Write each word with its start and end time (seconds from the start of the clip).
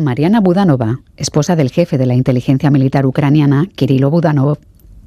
Mariana 0.00 0.40
Budanova, 0.40 1.00
esposa 1.18 1.56
del 1.56 1.70
jefe 1.70 1.98
de 1.98 2.06
la 2.06 2.14
inteligencia 2.14 2.70
militar 2.70 3.04
ucraniana, 3.04 3.68
Kirilo 3.76 4.10
Budanov, 4.10 4.56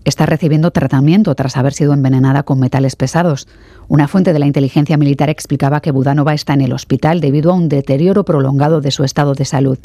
está 0.06 0.28
recibiendo 0.28 0.70
tratamiento 0.70 1.34
tras 1.34 1.58
haber 1.58 1.74
sido 1.74 1.94
envenenada 1.94 2.44
con 2.44 2.60
metales 2.60 2.96
pesados. 2.96 3.48
Una 3.88 4.08
fuente 4.08 4.34
de 4.34 4.40
la 4.40 4.46
inteligencia 4.46 4.96
militar 4.98 5.32
explicaba 5.32 5.82
que 5.82 5.90
Budanova 5.90 6.36
está 6.36 6.54
en 6.54 6.62
el 6.62 6.74
hospital 6.74 7.22
debido 7.22 7.52
a 7.52 7.56
un 7.56 7.70
deterioro 7.70 8.24
prolongado 8.24 8.82
de 8.82 8.92
su 8.92 9.04
estado 9.04 9.34
de 9.34 9.46
salud. 9.46 9.80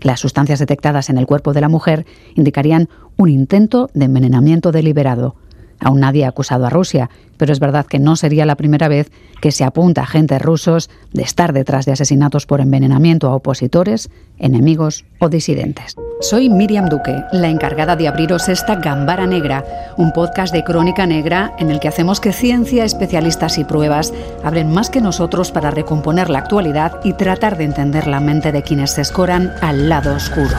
Las 0.00 0.20
sustancias 0.20 0.60
detectadas 0.60 1.10
en 1.10 1.18
el 1.18 1.26
cuerpo 1.26 1.52
de 1.52 1.60
la 1.60 1.68
mujer 1.68 2.06
indicarían 2.36 2.88
un 3.16 3.30
intento 3.30 3.90
de 3.94 4.04
envenenamiento 4.04 4.70
deliberado. 4.70 5.34
Aún 5.82 6.00
nadie 6.00 6.24
ha 6.24 6.28
acusado 6.28 6.66
a 6.66 6.70
Rusia, 6.70 7.10
pero 7.36 7.52
es 7.52 7.60
verdad 7.60 7.86
que 7.86 7.98
no 7.98 8.16
sería 8.16 8.46
la 8.46 8.56
primera 8.56 8.88
vez 8.88 9.10
que 9.40 9.50
se 9.50 9.64
apunta 9.64 10.02
a 10.02 10.04
agentes 10.04 10.40
rusos 10.40 10.90
de 11.12 11.22
estar 11.22 11.52
detrás 11.52 11.86
de 11.86 11.92
asesinatos 11.92 12.46
por 12.46 12.60
envenenamiento 12.60 13.28
a 13.28 13.34
opositores, 13.34 14.10
enemigos 14.38 15.04
o 15.18 15.28
disidentes. 15.28 15.96
Soy 16.20 16.48
Miriam 16.48 16.88
Duque, 16.88 17.24
la 17.32 17.48
encargada 17.48 17.96
de 17.96 18.06
abriros 18.06 18.48
esta 18.48 18.76
Gambara 18.76 19.26
Negra, 19.26 19.64
un 19.96 20.12
podcast 20.12 20.54
de 20.54 20.62
crónica 20.62 21.04
negra 21.04 21.52
en 21.58 21.70
el 21.70 21.80
que 21.80 21.88
hacemos 21.88 22.20
que 22.20 22.32
ciencia, 22.32 22.84
especialistas 22.84 23.58
y 23.58 23.64
pruebas 23.64 24.14
hablen 24.44 24.70
más 24.70 24.88
que 24.88 25.00
nosotros 25.00 25.50
para 25.50 25.72
recomponer 25.72 26.30
la 26.30 26.38
actualidad 26.38 27.00
y 27.02 27.14
tratar 27.14 27.58
de 27.58 27.64
entender 27.64 28.06
la 28.06 28.20
mente 28.20 28.52
de 28.52 28.62
quienes 28.62 28.92
se 28.92 29.00
escoran 29.00 29.50
al 29.60 29.88
lado 29.88 30.14
oscuro. 30.14 30.56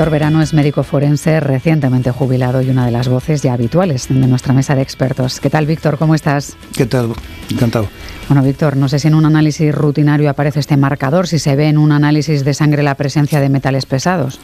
Víctor 0.00 0.12
Verano 0.12 0.40
es 0.40 0.54
médico 0.54 0.82
forense 0.82 1.40
recientemente 1.40 2.10
jubilado 2.10 2.62
y 2.62 2.70
una 2.70 2.86
de 2.86 2.90
las 2.90 3.08
voces 3.08 3.42
ya 3.42 3.52
habituales 3.52 4.08
de 4.08 4.14
nuestra 4.14 4.54
mesa 4.54 4.74
de 4.74 4.80
expertos. 4.80 5.40
¿Qué 5.40 5.50
tal, 5.50 5.66
Víctor? 5.66 5.98
¿Cómo 5.98 6.14
estás? 6.14 6.56
¿Qué 6.74 6.86
tal? 6.86 7.12
Encantado. 7.50 7.86
Bueno, 8.26 8.42
Víctor, 8.42 8.78
no 8.78 8.88
sé 8.88 8.98
si 8.98 9.08
en 9.08 9.14
un 9.14 9.26
análisis 9.26 9.74
rutinario 9.74 10.30
aparece 10.30 10.58
este 10.58 10.78
marcador, 10.78 11.26
si 11.26 11.38
se 11.38 11.54
ve 11.54 11.68
en 11.68 11.76
un 11.76 11.92
análisis 11.92 12.46
de 12.46 12.54
sangre 12.54 12.82
la 12.82 12.94
presencia 12.94 13.40
de 13.40 13.50
metales 13.50 13.84
pesados. 13.84 14.40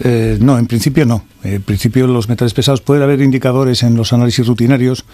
Eh, 0.00 0.36
no, 0.42 0.58
en 0.58 0.66
principio 0.66 1.06
no. 1.06 1.24
En 1.42 1.62
principio 1.62 2.06
los 2.06 2.28
metales 2.28 2.52
pesados 2.52 2.82
puede 2.82 3.02
haber 3.02 3.22
indicadores 3.22 3.84
en 3.84 3.96
los 3.96 4.12
análisis 4.12 4.46
rutinarios 4.46 5.06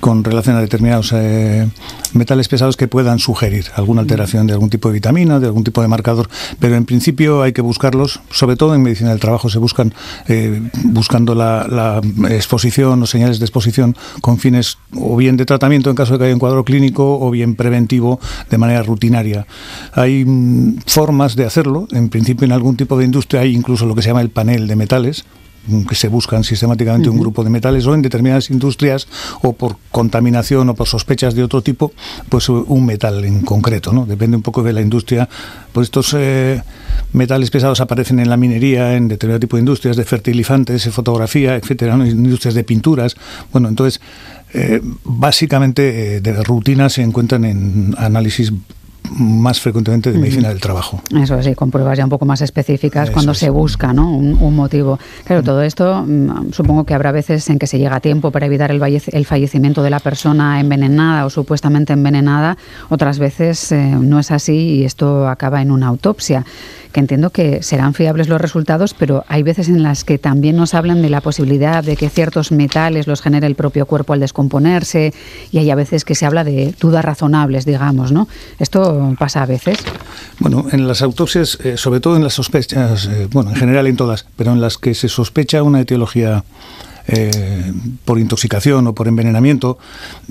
con 0.00 0.24
relación 0.24 0.56
a 0.56 0.60
determinados 0.60 1.12
eh, 1.14 1.68
metales 2.14 2.48
pesados 2.48 2.76
que 2.76 2.88
puedan 2.88 3.18
sugerir 3.18 3.66
alguna 3.74 4.00
alteración 4.00 4.46
de 4.46 4.52
algún 4.52 4.70
tipo 4.70 4.88
de 4.88 4.94
vitamina, 4.94 5.40
de 5.40 5.46
algún 5.46 5.64
tipo 5.64 5.82
de 5.82 5.88
marcador, 5.88 6.28
pero 6.58 6.76
en 6.76 6.84
principio 6.84 7.42
hay 7.42 7.52
que 7.52 7.62
buscarlos, 7.62 8.20
sobre 8.30 8.56
todo 8.56 8.74
en 8.74 8.82
medicina 8.82 9.10
del 9.10 9.20
trabajo 9.20 9.48
se 9.48 9.58
buscan 9.58 9.94
eh, 10.28 10.62
buscando 10.84 11.34
la, 11.34 12.00
exposición 12.30 13.02
o 13.02 13.06
señales 13.06 13.38
de 13.38 13.44
exposición 13.44 13.96
con 14.20 14.38
fines 14.38 14.78
o 14.94 15.16
bien 15.16 15.36
de 15.36 15.44
tratamiento 15.44 15.90
en 15.90 15.96
caso 15.96 16.14
de 16.14 16.18
que 16.18 16.24
haya 16.26 16.34
un 16.34 16.40
cuadro 16.40 16.64
clínico 16.64 17.18
o 17.20 17.30
bien 17.30 17.54
preventivo 17.54 18.20
de 18.50 18.58
manera 18.58 18.82
rutinaria. 18.82 19.46
Hay 19.92 20.24
mm, 20.24 20.78
formas 20.86 21.36
de 21.36 21.44
hacerlo, 21.44 21.88
en 21.92 22.08
principio 22.08 22.44
en 22.44 22.52
algún 22.52 22.76
tipo 22.76 22.96
de 22.98 23.04
industria 23.04 23.42
hay 23.42 23.54
incluso 23.54 23.86
lo 23.86 23.94
que 23.94 24.02
se 24.02 24.08
llama 24.08 24.20
el 24.20 24.30
panel 24.30 24.66
de 24.66 24.76
metales, 24.76 25.24
que 25.88 25.94
se 25.94 26.08
buscan 26.08 26.44
sistemáticamente 26.44 27.08
un 27.08 27.18
grupo 27.18 27.44
de 27.44 27.50
metales 27.50 27.86
o 27.86 27.94
en 27.94 28.02
determinadas 28.02 28.50
industrias 28.50 29.06
o 29.42 29.52
por 29.52 29.76
contaminación 29.90 30.68
o 30.68 30.74
por 30.74 30.88
sospechas 30.88 31.34
de 31.34 31.44
otro 31.44 31.62
tipo, 31.62 31.92
pues 32.28 32.48
un 32.48 32.84
metal 32.84 33.24
en 33.24 33.42
concreto, 33.42 33.92
¿no? 33.92 34.06
Depende 34.06 34.36
un 34.36 34.42
poco 34.42 34.62
de 34.62 34.72
la 34.72 34.80
industria. 34.80 35.28
Pues 35.72 35.86
estos 35.86 36.14
eh, 36.18 36.62
metales 37.12 37.50
pesados 37.50 37.80
aparecen 37.80 38.18
en 38.18 38.28
la 38.28 38.36
minería, 38.36 38.96
en 38.96 39.08
determinado 39.08 39.40
tipo 39.40 39.56
de 39.56 39.60
industrias, 39.60 39.96
de 39.96 40.04
fertilizantes, 40.04 40.84
de 40.84 40.90
fotografía, 40.90 41.56
etcétera, 41.56 41.94
industrias 41.94 42.54
de 42.54 42.64
pinturas. 42.64 43.16
Bueno, 43.52 43.68
entonces, 43.68 44.00
eh, 44.54 44.80
básicamente 45.04 46.16
eh, 46.16 46.20
de 46.20 46.42
rutina 46.42 46.88
se 46.88 47.02
encuentran 47.02 47.44
en 47.44 47.94
análisis 47.98 48.52
más 49.16 49.60
frecuentemente 49.60 50.12
de 50.12 50.18
medicina 50.18 50.48
del 50.48 50.60
trabajo. 50.60 51.00
Eso 51.16 51.42
sí, 51.42 51.54
con 51.54 51.70
pruebas 51.70 51.98
ya 51.98 52.04
un 52.04 52.10
poco 52.10 52.24
más 52.24 52.40
específicas 52.40 53.10
cuando 53.10 53.34
se 53.34 53.50
busca 53.50 53.92
¿no? 53.92 54.10
un, 54.10 54.54
motivo. 54.54 54.98
Claro, 55.24 55.42
todo 55.42 55.62
esto 55.62 56.04
mm, 56.06 56.52
supongo 56.52 56.84
que 56.84 56.94
habrá 56.94 57.12
veces 57.12 57.48
en 57.48 57.58
que 57.58 57.66
se 57.66 57.78
llega 57.78 57.96
a 57.96 58.00
tiempo 58.00 58.30
para 58.30 58.46
evitar 58.46 58.70
el, 58.70 58.82
el 58.82 59.26
fallecimiento 59.26 59.82
de 59.82 59.90
la 59.90 60.00
persona 60.00 60.60
envenenada 60.60 61.26
o 61.26 61.30
supuestamente 61.30 61.92
envenenada, 61.92 62.56
otras 62.88 63.18
veces 63.18 63.72
eh, 63.72 63.96
no 63.98 64.18
es 64.18 64.30
así 64.30 64.52
y 64.52 64.84
esto 64.84 65.28
acaba 65.28 65.62
en 65.62 65.70
una 65.70 65.88
autopsia 65.88 66.44
que 66.92 67.00
entiendo 67.00 67.30
que 67.30 67.62
serán 67.62 67.94
fiables 67.94 68.28
los 68.28 68.40
resultados, 68.40 68.94
pero 68.94 69.24
hay 69.28 69.42
veces 69.42 69.68
en 69.68 69.82
las 69.82 70.04
que 70.04 70.18
también 70.18 70.56
nos 70.56 70.74
hablan 70.74 71.02
de 71.02 71.10
la 71.10 71.20
posibilidad 71.20 71.82
de 71.82 71.96
que 71.96 72.08
ciertos 72.08 72.52
metales 72.52 73.06
los 73.06 73.20
genere 73.22 73.46
el 73.46 73.54
propio 73.54 73.86
cuerpo 73.86 74.12
al 74.12 74.20
descomponerse 74.20 75.12
y 75.50 75.58
hay 75.58 75.70
a 75.70 75.74
veces 75.74 76.04
que 76.04 76.14
se 76.14 76.26
habla 76.26 76.44
de 76.44 76.74
dudas 76.80 77.04
razonables, 77.04 77.64
digamos, 77.64 78.12
¿no? 78.12 78.28
Esto 78.58 79.14
pasa 79.18 79.42
a 79.42 79.46
veces. 79.46 79.78
Bueno, 80.38 80.66
en 80.70 80.86
las 80.86 81.02
autopsias, 81.02 81.58
eh, 81.64 81.76
sobre 81.76 82.00
todo 82.00 82.16
en 82.16 82.22
las 82.22 82.34
sospechas, 82.34 83.06
eh, 83.06 83.28
bueno, 83.30 83.50
en 83.50 83.56
general 83.56 83.86
en 83.86 83.96
todas, 83.96 84.26
pero 84.36 84.52
en 84.52 84.60
las 84.60 84.78
que 84.78 84.94
se 84.94 85.08
sospecha 85.08 85.62
una 85.62 85.80
etiología 85.80 86.44
eh, 87.08 87.72
por 88.04 88.18
intoxicación 88.18 88.86
o 88.86 88.94
por 88.94 89.08
envenenamiento, 89.08 89.78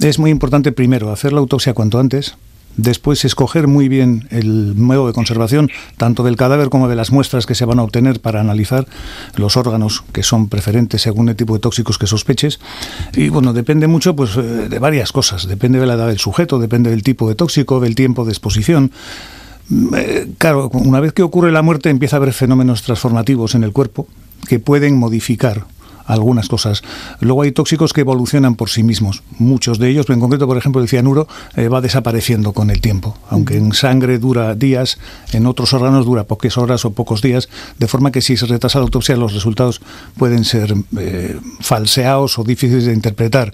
es 0.02 0.20
muy 0.20 0.32
importante 0.32 0.72
primero 0.72 1.12
hacer 1.12 1.34
la 1.34 1.40
autopsia 1.40 1.74
cuanto 1.74 2.00
antes, 2.00 2.36
Después, 2.78 3.26
escoger 3.26 3.68
muy 3.68 3.90
bien 3.90 4.28
el 4.32 4.76
modo 4.76 5.08
de 5.08 5.14
conservación, 5.14 5.70
tanto 5.98 6.24
del 6.24 6.38
cadáver 6.38 6.70
como 6.70 6.88
de 6.88 6.96
las 6.96 7.12
muestras 7.12 7.46
que 7.46 7.56
se 7.56 7.66
van 7.66 7.80
a 7.80 7.84
obtener 7.84 8.22
para 8.22 8.40
analizar 8.40 8.88
los 9.36 9.58
órganos 9.58 10.04
que 10.14 10.24
son 10.24 10.48
preferentes 10.48 11.02
según 11.02 11.30
el 11.30 11.36
tipo 11.36 11.54
de 11.54 11.60
tóxicos 11.60 11.98
que 11.98 12.08
sospeches. 12.08 12.60
Y 13.14 13.30
bueno, 13.30 13.54
depende 13.54 13.88
mucho 13.88 14.16
pues, 14.16 14.38
eh, 14.38 14.42
de 14.42 14.80
varias 14.80 15.12
cosas. 15.12 15.48
Depende 15.48 15.80
de 15.80 15.86
la 15.86 15.96
edad 15.96 16.08
del 16.08 16.20
sujeto, 16.20 16.60
depende 16.60 16.90
del 16.90 17.04
tipo 17.04 17.28
de 17.28 17.36
tóxico, 17.36 17.80
del 17.80 17.96
tiempo 17.96 18.26
de 18.26 18.32
exposición. 18.32 18.92
Mm, 19.70 19.96
eh, 19.96 20.28
claro, 20.38 20.70
una 20.74 21.00
vez 21.00 21.14
que 21.14 21.24
ocurre 21.24 21.52
la 21.52 21.62
muerte 21.62 21.90
empieza 21.90 22.16
a 22.16 22.20
haber 22.20 22.34
fenómenos 22.34 22.84
transformativos 22.84 23.56
en 23.56 23.64
el 23.64 23.72
cuerpo 23.72 24.08
que 24.48 24.60
pueden 24.60 24.98
modificar 24.98 25.66
algunas 26.06 26.48
cosas. 26.48 26.82
Luego 27.20 27.44
hay 27.44 27.52
tóxicos 27.52 27.94
que 27.94 28.02
evolucionan 28.02 28.56
por 28.56 28.70
sí 28.70 28.84
mismos. 28.84 29.24
Muchos 29.40 29.80
de 29.80 29.90
ellos, 29.90 30.10
en 30.10 30.20
concreto, 30.20 30.48
por 30.48 30.58
ejemplo, 30.58 30.82
el 30.82 30.88
cianuro 30.88 31.28
eh, 31.56 31.68
va 31.68 31.82
desapareciendo 31.82 32.54
con 32.54 32.70
el 32.70 32.82
tiempo. 32.82 33.18
Aunque 33.30 33.58
en 33.58 33.74
sangre 33.74 34.20
dura 34.20 34.56
días, 34.56 34.98
en 35.34 35.46
otros 35.46 35.74
órganos 35.74 36.06
dura 36.06 36.26
pocas 36.26 36.58
horas 36.58 36.86
o 36.86 36.92
pocos 36.92 37.22
días, 37.22 37.50
de 37.78 37.88
forma 37.88 38.12
que 38.12 38.22
si 38.22 38.38
se 38.38 38.46
retrasa 38.46 38.80
la 38.80 38.84
autopsia 38.84 39.16
los 39.16 39.34
resultados 39.34 39.82
pueden 40.18 40.44
ser 40.44 40.74
eh, 40.98 41.40
falseados 41.60 42.38
o 42.40 42.44
difíciles 42.44 42.86
de 42.86 42.94
interpretar. 42.94 43.54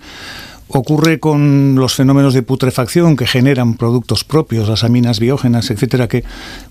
Ocurre 0.70 1.20
con 1.20 1.76
los 1.76 1.96
fenómenos 1.96 2.34
de 2.34 2.44
putrefacción 2.44 3.16
que 3.16 3.26
generan 3.26 3.76
productos 3.76 4.24
propios, 4.24 4.68
las 4.68 4.84
aminas 4.84 5.20
biógenas, 5.20 5.70
etcétera, 5.72 6.08
que, 6.08 6.26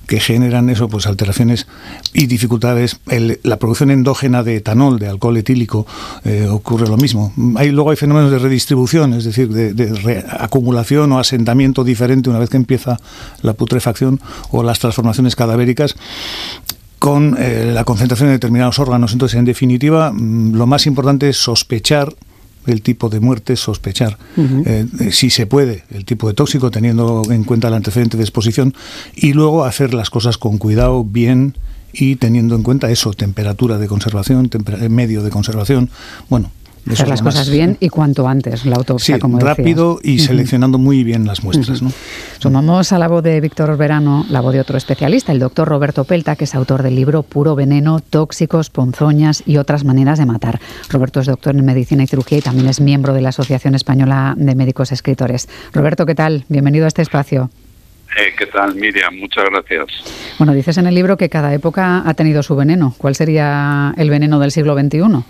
que 0.07 0.21
generan 0.21 0.69
eso, 0.69 0.89
pues 0.89 1.07
alteraciones 1.07 1.67
y 2.13 2.27
dificultades. 2.27 3.01
la 3.43 3.57
producción 3.59 3.91
endógena 3.91 4.43
de 4.43 4.57
etanol, 4.57 4.99
de 4.99 5.09
alcohol 5.09 5.37
etílico, 5.39 5.87
eh, 6.25 6.47
ocurre 6.51 6.89
lo 6.89 6.99
mismo. 6.99 7.33
Hay, 7.57 7.71
luego 7.71 7.91
hay 7.91 7.97
fenómenos 7.97 8.31
de 8.31 8.39
redistribución, 8.39 9.15
es 9.15 9.25
decir, 9.25 9.49
de, 9.49 10.25
acumulación 10.29 11.11
o 11.13 11.19
asentamiento 11.19 11.83
diferente 11.83 12.29
una 12.29 12.39
vez 12.39 12.51
que 12.51 12.57
empieza 12.57 12.99
la 13.43 13.55
putrefacción 13.55 14.21
o 14.51 14.63
las 14.63 14.79
transformaciones 14.79 15.37
cadavéricas 15.37 15.97
con 16.99 17.37
eh, 17.39 17.71
la 17.73 17.85
concentración 17.85 18.29
de 18.29 18.35
determinados 18.35 18.79
órganos. 18.79 19.13
Entonces, 19.13 19.39
en 19.39 19.45
definitiva, 19.45 20.13
mm, 20.13 20.55
lo 20.55 20.67
más 20.67 20.87
importante 20.87 21.29
es 21.29 21.37
sospechar 21.37 22.15
el 22.67 22.83
tipo 22.83 23.09
de 23.09 23.21
muerte, 23.21 23.57
sospechar 23.57 24.19
eh, 24.37 24.87
eh, 25.01 25.13
si 25.13 25.31
se 25.31 25.47
puede 25.47 25.85
el 25.91 26.05
tipo 26.05 26.29
de 26.29 26.35
tóxico, 26.35 26.71
teniendo 26.71 27.23
en 27.31 27.45
cuenta 27.45 27.69
el 27.69 27.75
antecedente 27.75 28.17
de 28.17 28.23
exposición, 28.23 28.75
y 29.15 29.33
luego 29.33 29.65
hacer 29.65 29.95
las 29.95 30.11
cosas 30.11 30.39
con 30.39 30.59
cuidado, 30.59 31.05
bien 31.05 31.55
y 31.93 32.17
teniendo 32.17 32.55
en 32.55 32.63
cuenta 32.63 32.91
eso, 32.91 33.13
temperatura 33.13 33.79
de 33.79 33.89
conservación, 33.89 34.51
medio 34.91 35.23
de 35.23 35.31
conservación, 35.31 35.91
bueno, 36.29 36.51
Hacer 36.91 37.09
las 37.09 37.23
cosas 37.23 37.51
bien 37.51 37.77
y 37.81 37.89
cuanto 37.89 38.29
antes, 38.29 38.65
la 38.65 38.77
autopsia, 38.77 39.19
como 39.19 39.41
rápido 39.41 39.99
y 40.03 40.21
seleccionando 40.21 40.79
muy 40.79 41.03
bien 41.03 41.27
las 41.27 41.43
muestras. 41.43 41.83
Sumamos 42.39 42.93
a 42.93 42.99
la 42.99 43.09
voz 43.09 43.25
de 43.25 43.41
Víctor 43.41 43.77
Verano 43.77 44.25
la 44.31 44.41
voz 44.41 44.53
de 44.53 44.61
otro 44.61 44.77
especialista, 44.77 45.33
el 45.33 45.41
doctor 45.41 45.69
Roberto 45.69 46.05
Pelta, 46.05 46.37
que 46.37 46.45
es 46.45 46.55
autor 46.55 46.83
del 46.83 46.95
libro 46.95 47.23
Puro 47.25 47.57
Veneno, 47.57 48.01
Tóxicos, 48.01 48.71
Ponzoñas 48.71 49.43
y 49.47 49.57
otras 49.57 49.85
maneras 49.85 50.19
de 50.19 50.27
matar. 50.27 50.61
Roberto 50.89 51.21
es 51.21 51.27
doctor 51.27 51.57
en 51.57 51.65
medicina 51.65 52.05
y 52.05 52.07
cirugía 52.07 52.39
y 52.39 52.43
también 52.43 52.69
es 52.69 52.81
miembro 52.81 53.15
de 53.15 53.21
la 53.21 53.31
Asociación 53.31 53.75
Española 53.75 54.35
de 54.37 54.55
Médicos 54.55 54.93
Escritores. 54.93 55.49
Roberto, 55.73 56.07
¿qué 56.07 56.15
tal? 56.15 56.45
Bienvenido 56.49 56.85
a 56.85 56.89
este 56.89 57.03
espacio. 57.03 57.51
Eh, 58.17 58.33
¿Qué 58.39 58.47
tal, 58.47 58.75
Miriam? 58.77 59.15
Muchas 59.17 59.45
gracias. 59.51 59.87
Bueno, 60.39 60.55
dices 60.55 60.79
en 60.79 60.87
el 60.87 60.95
libro 60.95 61.17
que 61.17 61.29
cada 61.29 61.53
época 61.53 62.03
ha 62.07 62.15
tenido 62.15 62.43
su 62.43 62.55
veneno. 62.55 62.95
¿Cuál 62.97 63.15
sería 63.15 63.93
el 63.97 64.09
veneno 64.09 64.39
del 64.39 64.53
siglo 64.53 64.75
XXI? 64.75 65.25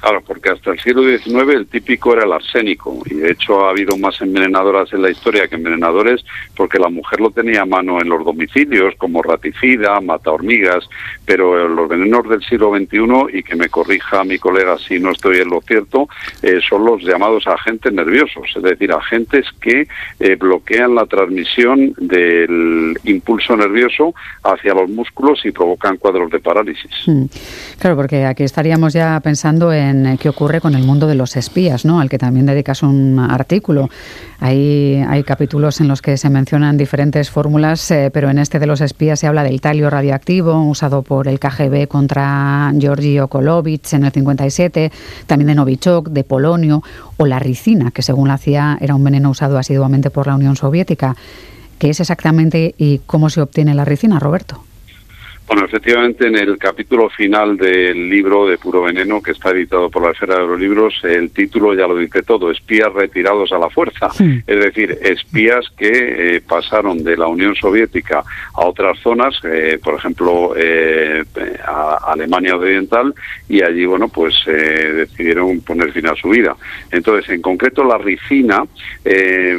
Claro, 0.00 0.22
porque 0.26 0.50
hasta 0.50 0.72
el 0.72 0.80
siglo 0.80 1.02
XIX 1.02 1.54
el 1.54 1.66
típico 1.66 2.14
era 2.14 2.24
el 2.24 2.32
arsénico 2.32 3.02
y 3.04 3.14
de 3.16 3.32
hecho 3.32 3.66
ha 3.66 3.70
habido 3.70 3.96
más 3.98 4.20
envenenadoras 4.20 4.92
en 4.92 5.02
la 5.02 5.10
historia 5.10 5.46
que 5.46 5.56
envenenadores 5.56 6.24
porque 6.56 6.78
la 6.78 6.88
mujer 6.88 7.20
lo 7.20 7.30
tenía 7.30 7.62
a 7.62 7.66
mano 7.66 8.00
en 8.00 8.08
los 8.08 8.24
domicilios 8.24 8.94
como 8.96 9.22
raticida, 9.22 10.00
mata 10.00 10.30
hormigas, 10.30 10.88
pero 11.24 11.68
los 11.68 11.88
venenos 11.88 12.28
del 12.28 12.42
siglo 12.42 12.74
XXI, 12.74 13.38
y 13.38 13.42
que 13.42 13.56
me 13.56 13.68
corrija 13.68 14.24
mi 14.24 14.38
colega 14.38 14.76
si 14.78 14.98
no 14.98 15.10
estoy 15.10 15.38
en 15.38 15.48
lo 15.48 15.60
cierto, 15.60 16.08
eh, 16.42 16.60
son 16.66 16.84
los 16.84 17.02
llamados 17.02 17.46
agentes 17.46 17.92
nerviosos, 17.92 18.44
es 18.56 18.62
decir, 18.62 18.92
agentes 18.92 19.46
que 19.60 19.86
eh, 20.18 20.36
bloquean 20.36 20.94
la 20.94 21.06
transmisión 21.06 21.94
del 21.98 22.98
impulso 23.04 23.56
nervioso 23.56 24.14
hacia 24.44 24.74
los 24.74 24.88
músculos 24.88 25.44
y 25.44 25.50
provocan 25.50 25.96
cuadros 25.96 26.30
de 26.30 26.40
parálisis. 26.40 26.90
Hmm. 27.06 27.24
Claro, 27.78 27.96
porque 27.96 28.24
aquí 28.24 28.44
estaríamos 28.44 28.92
ya 28.92 29.20
pensando 29.20 29.72
en 29.72 29.89
en 29.90 30.18
qué 30.18 30.28
ocurre 30.28 30.60
con 30.60 30.74
el 30.74 30.84
mundo 30.84 31.06
de 31.06 31.14
los 31.14 31.36
espías, 31.36 31.84
¿no? 31.84 32.00
al 32.00 32.08
que 32.08 32.18
también 32.18 32.46
dedicas 32.46 32.82
un 32.82 33.18
artículo. 33.18 33.90
Hay, 34.38 35.04
hay 35.06 35.22
capítulos 35.22 35.80
en 35.80 35.88
los 35.88 36.00
que 36.00 36.16
se 36.16 36.30
mencionan 36.30 36.76
diferentes 36.76 37.30
fórmulas, 37.30 37.90
eh, 37.90 38.10
pero 38.12 38.30
en 38.30 38.38
este 38.38 38.58
de 38.58 38.66
los 38.66 38.80
espías 38.80 39.20
se 39.20 39.26
habla 39.26 39.44
del 39.44 39.60
talio 39.60 39.90
radioactivo 39.90 40.62
usado 40.62 41.02
por 41.02 41.28
el 41.28 41.38
KGB 41.38 41.88
contra 41.88 42.72
Georgi 42.78 43.18
Okolovich 43.18 43.92
en 43.92 44.04
el 44.04 44.12
57, 44.12 44.90
también 45.26 45.48
de 45.48 45.54
Novichok, 45.54 46.08
de 46.08 46.24
polonio 46.24 46.82
o 47.16 47.26
la 47.26 47.38
ricina, 47.38 47.90
que 47.90 48.02
según 48.02 48.28
la 48.28 48.38
CIA 48.38 48.78
era 48.80 48.94
un 48.94 49.04
veneno 49.04 49.30
usado 49.30 49.58
asiduamente 49.58 50.10
por 50.10 50.26
la 50.26 50.36
Unión 50.36 50.56
Soviética. 50.56 51.16
¿Qué 51.78 51.90
es 51.90 52.00
exactamente 52.00 52.74
y 52.78 53.00
cómo 53.06 53.30
se 53.30 53.40
obtiene 53.40 53.74
la 53.74 53.84
ricina, 53.84 54.18
Roberto? 54.18 54.62
Bueno, 55.50 55.64
efectivamente, 55.66 56.28
en 56.28 56.36
el 56.36 56.56
capítulo 56.58 57.10
final 57.10 57.56
del 57.56 58.08
libro 58.08 58.46
de 58.46 58.56
Puro 58.56 58.82
Veneno, 58.82 59.20
que 59.20 59.32
está 59.32 59.50
editado 59.50 59.90
por 59.90 60.04
la 60.04 60.12
Esfera 60.12 60.36
de 60.36 60.46
los 60.46 60.60
Libros, 60.60 61.00
el 61.02 61.32
título 61.32 61.74
ya 61.74 61.88
lo 61.88 61.96
dice 61.96 62.22
todo, 62.22 62.52
espías 62.52 62.92
retirados 62.92 63.50
a 63.50 63.58
la 63.58 63.68
fuerza. 63.68 64.10
Es 64.46 64.64
decir, 64.64 64.96
espías 65.02 65.66
que 65.76 66.36
eh, 66.36 66.40
pasaron 66.40 67.02
de 67.02 67.16
la 67.16 67.26
Unión 67.26 67.56
Soviética 67.56 68.22
a 68.54 68.64
otras 68.64 69.00
zonas, 69.00 69.40
eh, 69.42 69.80
por 69.82 69.94
ejemplo, 69.94 70.54
eh, 70.56 71.24
a 71.66 72.12
Alemania 72.12 72.54
Occidental, 72.54 73.12
y 73.48 73.60
allí, 73.60 73.86
bueno, 73.86 74.06
pues 74.06 74.36
decidieron 74.46 75.62
poner 75.62 75.90
fin 75.90 76.06
a 76.06 76.14
su 76.14 76.28
vida. 76.28 76.54
Entonces, 76.92 77.28
en 77.28 77.42
concreto, 77.42 77.82
la 77.82 77.98
ricina, 77.98 78.62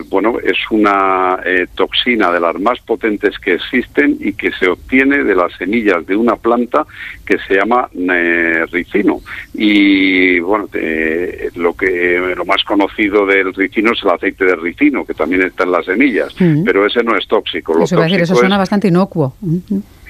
bueno, 0.10 0.38
es 0.42 0.58
una 0.70 1.38
toxina 1.76 2.32
de 2.32 2.40
las 2.40 2.58
más 2.62 2.80
potentes 2.80 3.38
que 3.40 3.56
existen 3.56 4.16
y 4.22 4.32
que 4.32 4.54
se 4.54 4.70
obtiene 4.70 5.26
de 5.26 5.36
las 5.36 5.52
semillas 5.58 5.81
de 5.82 6.16
una 6.16 6.36
planta 6.36 6.86
que 7.26 7.38
se 7.40 7.56
llama 7.56 7.90
eh, 7.94 8.66
ricino. 8.72 9.22
Y 9.54 10.40
bueno, 10.40 10.68
lo 11.56 11.74
que 11.74 12.34
lo 12.36 12.46
más 12.46 12.64
conocido 12.64 13.26
del 13.26 13.54
ricino 13.54 13.92
es 13.94 14.04
el 14.04 14.10
aceite 14.10 14.46
de 14.46 14.56
ricino, 14.56 15.06
que 15.06 15.14
también 15.14 15.44
está 15.44 15.64
en 15.64 15.72
las 15.72 15.86
semillas, 15.86 16.34
pero 16.66 16.86
ese 16.86 17.04
no 17.04 17.16
es 17.18 17.28
tóxico. 17.28 17.74
Lo 17.74 17.84
eso, 17.84 18.00
decir, 18.00 18.22
eso 18.22 18.36
suena 18.36 18.58
bastante 18.58 18.88
inocuo. 18.88 19.36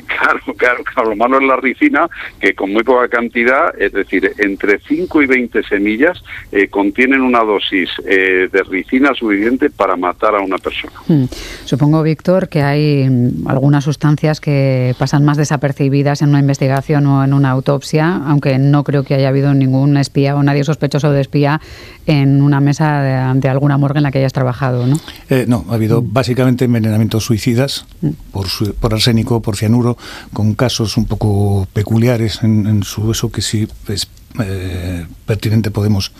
Claro, 0.21 0.39
claro, 0.55 0.83
claro, 0.83 1.09
lo 1.09 1.15
malo 1.15 1.39
es 1.39 1.47
la 1.47 1.55
ricina, 1.55 2.07
que 2.39 2.53
con 2.53 2.71
muy 2.71 2.83
poca 2.83 3.07
cantidad, 3.07 3.73
es 3.79 3.91
decir, 3.91 4.31
entre 4.37 4.79
5 4.79 5.21
y 5.23 5.25
20 5.25 5.63
semillas, 5.63 6.21
eh, 6.51 6.67
contienen 6.67 7.21
una 7.21 7.39
dosis 7.43 7.89
eh, 8.05 8.47
de 8.51 8.63
ricina 8.63 9.13
suficiente 9.15 9.71
para 9.71 9.95
matar 9.95 10.35
a 10.35 10.41
una 10.41 10.57
persona. 10.57 10.93
Hmm. 11.07 11.25
Supongo, 11.65 12.03
Víctor, 12.03 12.49
que 12.49 12.61
hay 12.61 13.09
mm, 13.09 13.47
algunas 13.47 13.83
sustancias 13.83 14.39
que 14.39 14.93
pasan 14.99 15.25
más 15.25 15.37
desapercibidas 15.37 16.21
en 16.21 16.29
una 16.29 16.39
investigación 16.39 17.07
o 17.07 17.23
en 17.23 17.33
una 17.33 17.49
autopsia, 17.49 18.21
aunque 18.27 18.59
no 18.59 18.83
creo 18.83 19.03
que 19.03 19.15
haya 19.15 19.29
habido 19.29 19.53
ningún 19.53 19.97
espía 19.97 20.35
o 20.35 20.43
nadie 20.43 20.63
sospechoso 20.63 21.11
de 21.11 21.21
espía 21.21 21.61
en 22.05 22.41
una 22.41 22.59
mesa 22.59 23.33
de, 23.35 23.49
alguna 23.49 23.77
morgue 23.77 23.99
en 23.99 24.03
la 24.03 24.11
que 24.11 24.19
hayas 24.19 24.33
trabajado, 24.33 24.87
¿no? 24.87 24.99
Eh, 25.29 25.45
no, 25.47 25.65
ha 25.69 25.75
habido 25.75 26.01
hmm. 26.01 26.13
básicamente 26.13 26.65
envenenamientos 26.65 27.25
suicidas 27.25 27.85
hmm. 28.01 28.09
por, 28.31 28.47
por 28.79 28.93
arsénico, 28.93 29.41
por 29.41 29.55
cianuro, 29.55 29.97
con 30.33 30.55
casos 30.55 30.97
un 30.97 31.05
poco 31.05 31.67
peculiares 31.73 32.43
en, 32.43 32.83
su 32.83 33.03
uso 33.03 33.31
que 33.31 33.41
sí 33.41 33.67
es 33.87 34.07
eh, 34.39 35.05
pertinente 35.25 35.71
podemos 35.71 36.11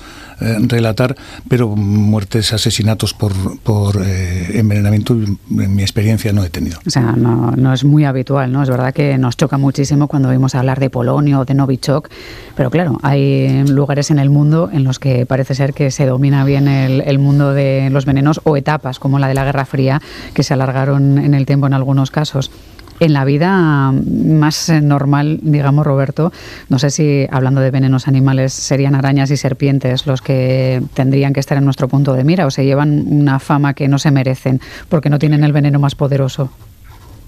eh, 0.42 0.58
relatar, 0.62 1.16
pero 1.48 1.76
muertes, 1.76 2.52
asesinatos 2.54 3.14
por, 3.14 3.34
por 3.60 4.02
eh, 4.04 4.60
envenenamiento, 4.60 5.14
en 5.14 5.76
mi 5.76 5.84
experiencia 5.84 6.34
no 6.34 6.44
he 6.44 6.50
tenido. 6.50 6.80
O 6.86 6.90
sea, 6.90 7.14
no, 7.14 7.52
no, 7.52 7.74
es 7.74 7.84
muy 7.84 8.06
habitual, 8.06 8.52
¿no? 8.52 8.64
Es 8.64 8.70
verdad 8.70 8.94
que 8.94 9.18
nos 9.18 9.38
choca 9.38 9.58
muchísimo 9.58 10.08
cuando 10.08 10.30
oímos 10.30 10.56
hablar 10.56 10.80
de 10.80 10.90
Polonio 10.90 11.42
o 11.42 11.46
de 11.46 11.54
Novichok, 11.54 12.10
pero 12.56 12.72
claro, 12.72 13.00
hay 13.04 13.64
lugares 13.68 14.12
en 14.12 14.20
el 14.20 14.30
mundo 14.30 14.70
en 14.74 14.84
los 14.84 15.00
que 15.00 15.26
parece 15.26 15.56
ser 15.56 15.74
que 15.74 15.92
se 15.92 16.06
domina 16.06 16.44
bien 16.44 16.68
el, 16.68 17.02
el 17.02 17.20
mundo 17.20 17.54
de 17.54 17.90
los 17.92 18.06
venenos 18.06 18.42
o 18.44 18.58
etapas, 18.58 19.00
como 19.00 19.20
la 19.20 19.28
de 19.28 19.36
la 19.36 19.46
Guerra 19.46 19.66
Fría, 19.66 20.02
que 20.34 20.44
se 20.44 20.54
alargaron 20.54 21.20
en 21.20 21.34
el 21.34 21.46
tiempo 21.46 21.68
en 21.68 21.74
algunos 21.74 22.12
casos 22.12 22.52
en 23.02 23.14
la 23.14 23.26
vida 23.26 23.92
más 23.92 24.70
eh, 24.70 24.80
normal, 24.80 25.40
digamos, 25.42 25.86
Roberto, 25.86 26.32
no 26.70 26.78
sé 26.78 26.92
si 26.92 27.28
hablando 27.32 27.60
de 27.60 27.72
venenos 27.72 28.08
animales 28.08 28.54
serían 28.54 28.94
arañas 28.94 29.32
y 29.32 29.38
serpientes 29.38 30.06
los 30.06 30.22
que 30.22 30.84
tendrían 30.94 31.34
que 31.34 31.40
estar 31.40 31.58
en 31.58 31.66
nuestro 31.66 31.88
punto 31.88 32.14
de 32.14 32.24
mira 32.24 32.46
o 32.46 32.52
se 32.52 32.64
llevan 32.64 33.04
una 33.08 33.40
fama 33.40 33.74
que 33.74 33.88
no 33.88 33.98
se 33.98 34.12
merecen 34.12 34.62
porque 34.88 35.10
no 35.10 35.18
tienen 35.18 35.44
el 35.44 35.52
veneno 35.52 35.80
más 35.80 35.96
poderoso 35.96 36.52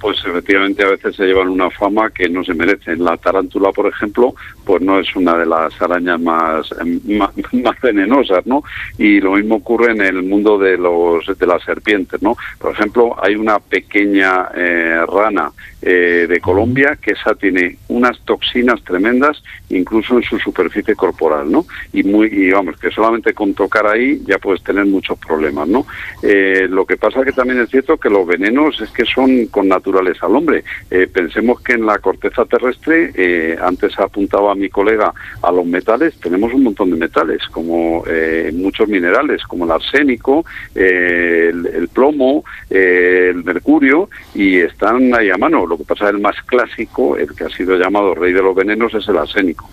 pues 0.04 0.18
efectivamente 0.26 0.84
a 0.84 0.90
veces 0.90 1.16
se 1.16 1.24
llevan 1.24 1.48
una 1.48 1.70
fama 1.70 2.10
que 2.10 2.28
no 2.28 2.44
se 2.44 2.54
merecen. 2.54 3.06
La 3.06 3.16
tarántula, 3.16 3.72
por 3.72 3.88
ejemplo, 3.88 4.36
pues 4.66 4.82
no 4.82 5.00
es 5.00 5.16
una 5.16 5.38
de 5.38 5.46
las 5.46 5.82
arañas 5.82 6.20
más, 6.20 6.70
más, 7.54 7.82
venenosas, 7.82 8.46
¿no? 8.46 8.66
Y 8.98 9.22
lo 9.22 9.36
mismo 9.36 9.56
ocurre 9.56 9.94
en 9.94 10.02
el 10.02 10.22
mundo 10.24 10.58
de 10.58 10.78
los 10.78 11.26
de 11.26 11.48
las 11.48 11.64
serpientes, 11.64 12.22
¿no? 12.22 12.36
Por 12.60 12.74
ejemplo, 12.74 13.16
hay 13.24 13.36
una 13.36 13.60
pequeña 13.60 14.50
eh, 14.54 15.06
rana 15.08 15.50
eh, 15.86 16.26
de 16.28 16.40
Colombia 16.40 16.98
que 17.02 17.12
esa 17.12 17.36
tiene 17.36 17.78
unas 17.90 18.20
toxinas 18.22 18.82
tremendas, 18.84 19.44
incluso 19.70 20.18
en 20.18 20.24
su 20.24 20.40
superficie 20.40 20.96
corporal, 20.96 21.52
¿no? 21.52 21.66
Y 21.92 22.04
muy 22.04 22.28
y 22.28 22.52
vamos 22.52 22.78
que 22.80 22.90
solamente 22.90 23.34
con 23.34 23.54
tocar 23.54 23.86
ahí 23.88 24.22
ya 24.26 24.38
puedes 24.38 24.64
tener 24.64 24.86
muchos 24.86 25.18
problemas, 25.20 25.68
¿no? 25.68 25.86
Eh, 26.22 26.68
lo 26.70 26.86
que 26.86 26.98
pasa 26.98 27.24
que 27.24 27.32
también 27.32 27.60
es 27.60 27.70
cierto 27.70 27.98
que 27.98 28.10
los 28.10 28.26
venenos 28.26 28.80
es 28.82 28.90
que 28.92 29.06
son 29.06 29.48
con 29.48 29.68
naturaleza 29.68 30.26
al 30.26 30.36
hombre. 30.36 30.64
Eh, 30.90 31.08
pensemos 31.12 31.62
que 31.62 31.74
en 31.74 31.86
la 31.86 31.98
corteza 32.00 32.46
terrestre, 32.46 33.12
eh, 33.16 33.58
antes 33.62 33.98
apuntaba 34.00 34.56
mi 34.56 34.70
colega 34.70 35.14
a 35.42 35.52
los 35.52 35.66
metales, 35.66 36.16
tenemos 36.20 36.54
un 36.54 36.64
montón 36.64 36.92
de 36.92 36.98
metales, 36.98 37.42
como 37.52 38.04
eh, 38.08 38.52
muchos 38.54 38.88
minerales, 38.88 39.44
como 39.44 39.66
el 39.66 39.72
arsénico, 39.72 40.46
el, 40.76 41.68
el, 41.68 41.88
plomo, 41.90 42.44
el 42.70 43.44
mercurio, 43.44 44.10
y 44.34 44.58
están 44.58 45.14
ahí 45.16 45.30
a 45.30 45.38
mano. 45.38 45.66
Lo 45.74 45.78
que 45.80 45.86
pasa 45.86 46.06
es 46.06 46.12
el 46.12 46.22
más 46.22 46.36
clásico, 46.46 47.18
el 47.18 47.34
que 47.34 47.46
ha 47.46 47.50
sido 47.50 47.76
llamado 47.76 48.14
rey 48.14 48.32
de 48.32 48.44
los 48.44 48.54
venenos, 48.54 48.94
es 48.94 49.08
el 49.08 49.18
arsénico. 49.18 49.68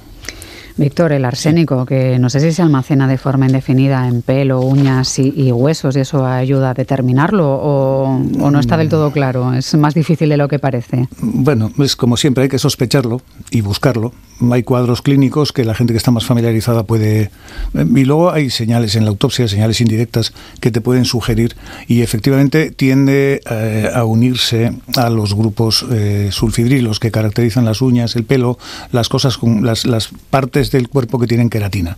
Víctor, 0.80 1.12
el 1.12 1.26
arsénico, 1.26 1.84
que 1.84 2.18
no 2.18 2.30
sé 2.30 2.40
si 2.40 2.52
se 2.52 2.62
almacena 2.62 3.06
de 3.06 3.18
forma 3.18 3.44
indefinida 3.44 4.08
en 4.08 4.22
pelo, 4.22 4.62
uñas 4.62 5.18
y, 5.18 5.52
huesos, 5.52 5.94
y 5.94 6.00
eso 6.00 6.24
ayuda 6.24 6.70
a 6.70 6.74
determinarlo, 6.74 7.46
o, 7.46 8.18
no 8.18 8.58
está 8.58 8.78
del 8.78 8.88
todo 8.88 9.10
claro, 9.12 9.52
es 9.52 9.74
más 9.74 9.92
difícil 9.92 10.30
de 10.30 10.38
lo 10.38 10.48
que 10.48 10.58
parece. 10.58 11.06
Bueno, 11.20 11.70
es 11.80 11.96
como 11.96 12.16
siempre, 12.16 12.44
hay 12.44 12.48
que 12.48 12.58
sospecharlo 12.58 13.20
y 13.50 13.60
buscarlo. 13.60 14.14
Hay 14.52 14.62
cuadros 14.62 15.02
clínicos 15.02 15.52
que 15.52 15.66
la 15.66 15.74
gente 15.74 15.92
que 15.92 15.98
está 15.98 16.12
más 16.12 16.24
familiarizada 16.24 16.84
puede... 16.84 17.30
Y 17.74 18.04
luego 18.06 18.32
hay 18.32 18.48
señales 18.48 18.96
en 18.96 19.04
la 19.04 19.10
autopsia, 19.10 19.46
señales 19.48 19.82
indirectas 19.82 20.32
que 20.60 20.70
te 20.70 20.80
pueden 20.80 21.04
sugerir, 21.04 21.56
y 21.88 22.00
efectivamente 22.00 22.70
tiende 22.70 23.42
eh, 23.50 23.90
a 23.94 24.04
unirse 24.04 24.72
a 24.96 25.10
los 25.10 25.34
grupos 25.34 25.84
eh, 25.90 26.30
sulfidrilos 26.32 27.00
que 27.00 27.10
caracterizan 27.10 27.66
las 27.66 27.82
uñas, 27.82 28.16
el 28.16 28.24
pelo, 28.24 28.58
las 28.92 29.10
cosas 29.10 29.36
con 29.36 29.66
las, 29.66 29.84
las 29.84 30.08
partes 30.30 30.69
del 30.78 30.88
cuerpo 30.88 31.18
que 31.18 31.26
tienen 31.26 31.50
queratina. 31.50 31.96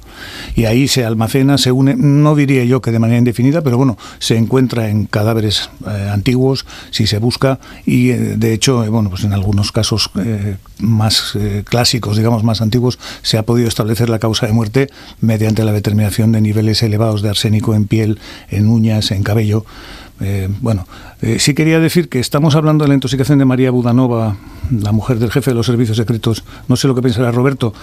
Y 0.55 0.65
ahí 0.65 0.89
se 0.89 1.05
almacena, 1.05 1.59
se 1.59 1.73
une, 1.73 1.95
no 1.97 2.35
diría 2.35 2.65
yo 2.65 2.81
que 2.81 2.91
de 2.91 2.99
manera 2.99 3.19
indefinida, 3.19 3.63
pero 3.63 3.77
bueno, 3.77 3.99
se 4.19 4.37
encuentra 4.37 4.89
en 4.89 5.07
cadáveres 5.07 5.71
eh, 5.87 6.11
antiguos, 6.13 6.67
si 6.91 7.07
se 7.07 7.19
busca, 7.19 7.59
y 7.87 8.11
eh, 8.11 8.19
de 8.37 8.53
hecho, 8.53 8.85
eh, 8.85 8.89
bueno, 8.89 9.11
pues 9.11 9.25
en 9.25 9.33
algunos 9.33 9.73
casos 9.73 10.11
más 10.79 11.37
clásicos, 11.65 12.17
digamos, 12.17 12.45
más 12.45 12.61
antiguos, 12.61 12.99
se 13.23 13.39
ha 13.39 13.45
podido 13.45 13.69
establecer 13.69 14.09
la 14.09 14.19
causa 14.19 14.47
de 14.47 14.53
muerte 14.53 14.89
mediante 15.21 15.65
la 15.65 15.73
determinación 15.73 16.33
de 16.33 16.41
niveles 16.41 16.83
elevados 16.83 17.23
de 17.23 17.29
arsénico 17.29 17.75
en 17.75 17.87
piel, 17.87 18.19
en 18.51 18.69
uñas, 18.69 19.11
en 19.11 19.23
cabello. 19.23 19.65
Eh, 20.23 20.49
bueno, 20.61 20.87
eh, 21.21 21.39
sí 21.39 21.55
quería 21.55 21.81
decir 21.81 22.09
que 22.09 22.21
estamos 22.21 22.55
hablando 22.55 22.85
de 22.85 22.89
la 22.89 22.95
intoxicación 22.95 23.39
de 23.39 23.45
María 23.45 23.71
Budanova, 23.71 24.37
la 24.71 24.93
mujer 24.93 25.19
del 25.19 25.33
jefe 25.33 25.51
de 25.51 25.55
los 25.55 25.67
servicios 25.67 25.97
secretos. 25.97 26.45
No 26.69 26.77
sé 26.77 26.89
lo 26.89 26.95
que 26.95 27.03
pensará 27.03 27.33
Roberto, 27.33 27.75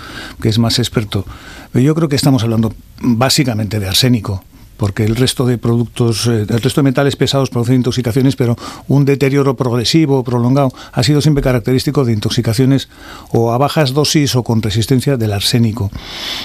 que 0.41 0.49
es 0.49 0.57
más 0.57 0.79
experto. 0.79 1.25
Pero 1.71 1.83
yo 1.83 1.95
creo 1.95 2.07
que 2.07 2.15
estamos 2.15 2.43
hablando 2.43 2.73
básicamente 3.01 3.79
de 3.79 3.87
arsénico 3.87 4.43
porque 4.77 5.03
el 5.03 5.17
resto 5.17 5.45
de 5.45 5.57
productos, 5.57 6.25
eh, 6.27 6.45
el 6.47 6.61
resto 6.61 6.79
de 6.79 6.83
metales 6.83 7.17
pesados 7.17 7.49
producen 7.49 7.75
intoxicaciones, 7.75 8.37
pero 8.37 8.55
un 8.87 9.03
deterioro 9.03 9.57
progresivo, 9.57 10.23
prolongado, 10.23 10.71
ha 10.93 11.03
sido 11.03 11.19
siempre 11.19 11.43
característico 11.43 12.05
de 12.05 12.13
intoxicaciones 12.13 12.87
o 13.33 13.51
a 13.51 13.57
bajas 13.57 13.93
dosis 13.93 14.37
o 14.37 14.43
con 14.43 14.61
resistencia 14.61 15.17
del 15.17 15.33
arsénico. 15.33 15.91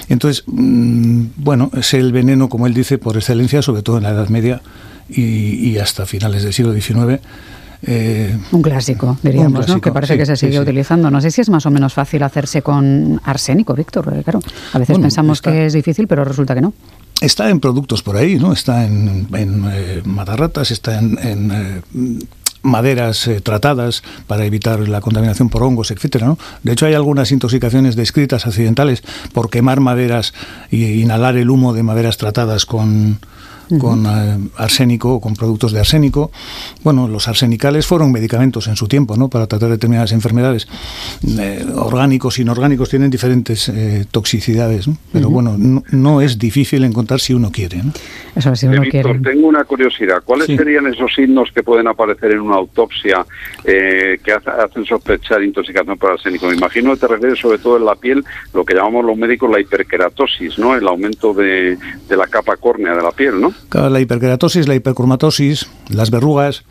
Entonces, 0.08 0.42
mm, 0.48 1.26
bueno, 1.36 1.70
es 1.74 1.94
el 1.94 2.12
veneno, 2.12 2.48
como 2.48 2.66
él 2.66 2.74
dice, 2.74 2.98
por 2.98 3.16
excelencia, 3.16 3.62
sobre 3.62 3.82
todo 3.82 3.98
en 3.98 4.02
la 4.02 4.10
Edad 4.10 4.28
Media 4.30 4.60
y, 5.08 5.78
hasta 5.78 6.06
finales 6.06 6.42
del 6.42 6.52
siglo 6.52 6.73
XIX. 6.73 7.20
Eh, 7.87 8.38
un 8.52 8.62
clásico, 8.62 9.18
diríamos, 9.23 9.68
¿no? 9.68 9.80
que 9.80 9.92
parece 9.92 10.16
que 10.16 10.25
se 10.25 10.37
sigue 10.37 10.58
utilizando. 10.58 11.11
No 11.11 11.20
sé 11.20 11.30
si 11.30 11.42
es 11.42 11.50
más 11.50 11.66
o 11.66 11.70
menos 11.70 11.92
fácil 11.92 12.23
hacerse 12.23 12.62
con 12.62 13.20
arsénico, 13.25 13.75
Víctor, 13.75 14.23
claro, 14.23 14.40
a 14.73 14.78
veces 14.78 14.99
pensamos 14.99 15.42
que 15.42 15.66
es 15.66 15.73
difícil, 15.75 16.06
pero 16.06 16.25
resulta 16.25 16.54
que 16.54 16.62
no. 16.62 16.73
Está 17.20 17.50
en 17.50 17.61
productos 17.61 18.02
por 18.02 18.16
ahí, 18.16 18.37
¿no? 18.37 18.52
Está 18.52 18.84
en, 18.84 19.28
en 19.32 19.64
eh, 19.73 20.02
matarratas, 20.04 20.70
está 20.70 20.99
en, 20.99 21.18
eh, 21.52 21.82
maderas 22.62 23.30
tratadas 23.42 24.02
para 24.26 24.46
evitar 24.46 24.88
la 24.88 25.02
contaminación 25.02 25.50
por 25.50 25.62
hongos, 25.62 25.90
etcétera. 25.90 26.26
¿no? 26.26 26.38
De 26.62 26.73
hecho, 26.73 26.87
hay 26.87 26.94
algunas 26.94 27.30
intoxicaciones 27.30 27.94
descritas 27.94 28.46
accidentales 28.46 29.02
por 29.32 29.50
quemar 29.50 29.80
maderas 29.80 30.32
e 30.70 30.78
inhalar 30.78 31.37
el 31.37 31.50
humo 31.50 31.75
de 31.75 31.82
maderas 31.82 32.16
tratadas 32.16 32.64
con, 32.64 33.18
con 33.78 34.06
eh, 34.06 34.50
arsénico 34.56 35.14
o 35.14 35.21
con 35.21 35.35
productos 35.35 35.73
de 35.73 35.80
arsénico. 35.80 36.30
Bueno, 36.83 37.09
los 37.09 37.28
arsenicales 37.28 37.87
fueron 37.87 38.12
medicamentos 38.12 38.66
en 38.68 38.76
su 38.76 38.88
tiempo, 38.88 39.16
¿no? 39.16 39.28
Para 39.28 39.47
tratar 39.47 39.71
determinadas 39.71 40.12
enfermedades. 40.12 40.68
Eh, 41.26 41.64
orgánicos, 41.75 42.38
inorgánicos 42.38 42.90
tienen 42.90 43.11
diferentes 43.11 43.68
eh, 43.68 44.04
toxicidades, 44.11 44.88
pero 45.12 45.30
bueno, 45.30 45.56
no, 45.59 46.21
es 46.21 46.38
difícil 46.38 46.85
encontrar 46.85 47.21
si 47.21 47.35
uno 47.35 47.50
quiere. 47.50 47.83
Eso 48.35 48.54
si 48.54 48.66
uno 48.66 48.83
quiere. 48.83 49.18
Tengo 49.21 49.49
una 49.49 49.64
curiosidad. 49.64 50.23
¿Cuáles 50.25 50.47
serían 50.47 50.87
esos 50.87 51.14
signos 51.14 51.50
que 51.52 51.62
pueden 51.62 51.88
aparecer 51.88 52.33
en 52.33 52.40
una 52.40 52.56
autopsia 52.56 53.25
que 53.64 54.33
hacen 54.33 54.85
sospechar 54.85 55.42
intoxicación 55.42 55.97
por 55.99 56.12
arsénico? 56.12 56.47
Me 56.49 56.54
imagino 56.54 56.92
que 56.94 57.00
te 57.00 57.09
refieres 57.09 57.38
sobre 57.38 57.59
todo 57.59 57.76
en 57.76 57.85
la 57.85 57.94
piel, 57.94 58.25
lo 58.52 58.64
que 58.64 58.75
llamamos 58.75 59.04
los 59.04 59.16
médicos 59.16 59.50
la 59.50 59.61
hiperkeratosis, 59.61 60.59
¿no? 60.59 60.75
El 60.75 60.87
aumento 60.87 61.33
de, 61.33 61.78
de 62.09 62.16
la 62.16 62.26
capa 62.26 62.56
córnea 62.56 62.94
de 62.94 63.02
la 63.02 63.12
piel, 63.12 63.40
¿no? 63.40 63.53
La 63.73 64.00
hiperkeratosis, 64.00 64.68
la 64.68 64.75
hipercromatosis, 64.76 65.66
las 65.88 66.11
verrugas, 66.11 66.62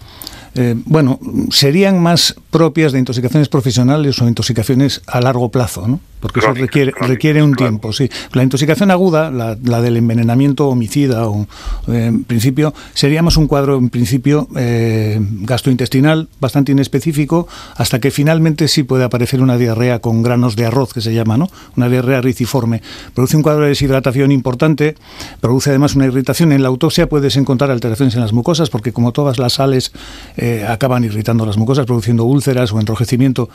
eh, 0.56 0.76
bueno, 0.86 1.20
serían 1.50 2.02
más 2.02 2.36
propias 2.52 2.92
de 2.92 3.00
intoxicaciones 3.00 3.50
profesionales 3.50 4.22
o 4.22 4.28
intoxicaciones 4.28 5.02
a 5.08 5.20
largo 5.20 5.50
plazo, 5.50 5.88
¿no? 5.88 6.00
Porque 6.24 6.40
eso 6.40 6.54
requiere, 6.54 6.94
requiere 7.02 7.44
un 7.44 7.54
tiempo. 7.54 7.92
Sí. 7.92 8.10
La 8.32 8.44
intoxicación 8.44 8.92
aguda, 8.92 9.30
la, 9.30 9.56
del 9.56 9.98
envenenamiento 9.98 10.70
homicida, 10.70 11.28
o, 11.28 11.46
eh, 11.90 12.06
en 12.06 12.24
principio, 12.24 12.74
sería 12.94 13.22
más 13.22 13.36
un 13.36 13.48
cuadro, 13.48 13.78
en 13.78 13.90
principio, 13.90 14.48
eh, 14.56 15.20
gastrointestinal, 15.20 16.30
bastante 16.40 16.72
inespecífico, 16.72 17.50
hasta 17.76 18.00
que 18.00 18.10
finalmente 18.10 18.70
sí 18.70 18.84
puede 18.84 19.04
aparecer 19.04 19.42
una 19.42 19.58
diarrea 19.58 20.00
con 20.00 20.24
granos 20.24 20.56
de 20.56 20.66
arroz, 20.66 20.94
que 20.94 21.02
se 21.02 21.14
llama, 21.14 21.36
¿no? 21.36 21.50
Una 21.76 21.90
diarrea 21.90 22.22
riciforme. 22.22 22.82
Produce 23.14 23.36
un 23.36 23.44
cuadro 23.44 23.64
de 23.64 23.70
deshidratación 23.70 24.32
importante, 24.32 24.96
produce 25.42 25.72
además 25.72 25.94
una 25.96 26.06
irritación. 26.06 26.54
En 26.54 26.64
la 26.64 26.70
autopsia 26.70 27.10
puedes 27.10 27.36
encontrar 27.36 27.70
alteraciones 27.70 28.16
en 28.16 28.22
las 28.22 28.32
mucosas, 28.32 28.70
porque 28.70 28.94
como 28.94 29.12
todas 29.12 29.40
las 29.40 29.54
sales 29.54 29.92
eh, 30.38 30.66
acaban 30.66 31.04
irritando 31.04 31.46
las 31.46 31.58
mucosas, 31.58 31.86
produciendo 31.86 32.24
úlceras 32.24 32.72
o 32.72 32.80
enrojecimiento. 32.80 33.50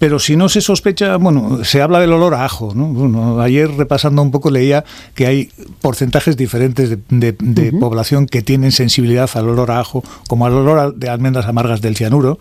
Pero 0.00 0.18
si 0.18 0.34
no 0.34 0.48
se 0.48 0.62
sospecha, 0.62 1.18
bueno, 1.18 1.62
se 1.62 1.82
habla 1.82 2.00
del 2.00 2.14
olor 2.14 2.32
a 2.32 2.46
ajo. 2.46 2.72
¿no? 2.74 3.38
ayer 3.42 3.70
repasando 3.70 4.22
un 4.22 4.30
poco 4.30 4.50
leía 4.50 4.82
que 5.14 5.26
hay 5.26 5.50
porcentajes 5.82 6.38
diferentes 6.38 6.96
de, 7.10 7.72
población 7.78 8.24
que 8.24 8.40
tienen 8.40 8.72
sensibilidad 8.72 9.28
al 9.34 9.50
olor 9.50 9.70
a 9.70 9.78
ajo, 9.78 10.02
como 10.26 10.46
al 10.46 10.54
olor 10.54 10.94
de 10.94 11.10
almendras 11.10 11.44
amargas 11.44 11.82
del 11.82 11.96
cianuro. 11.96 12.38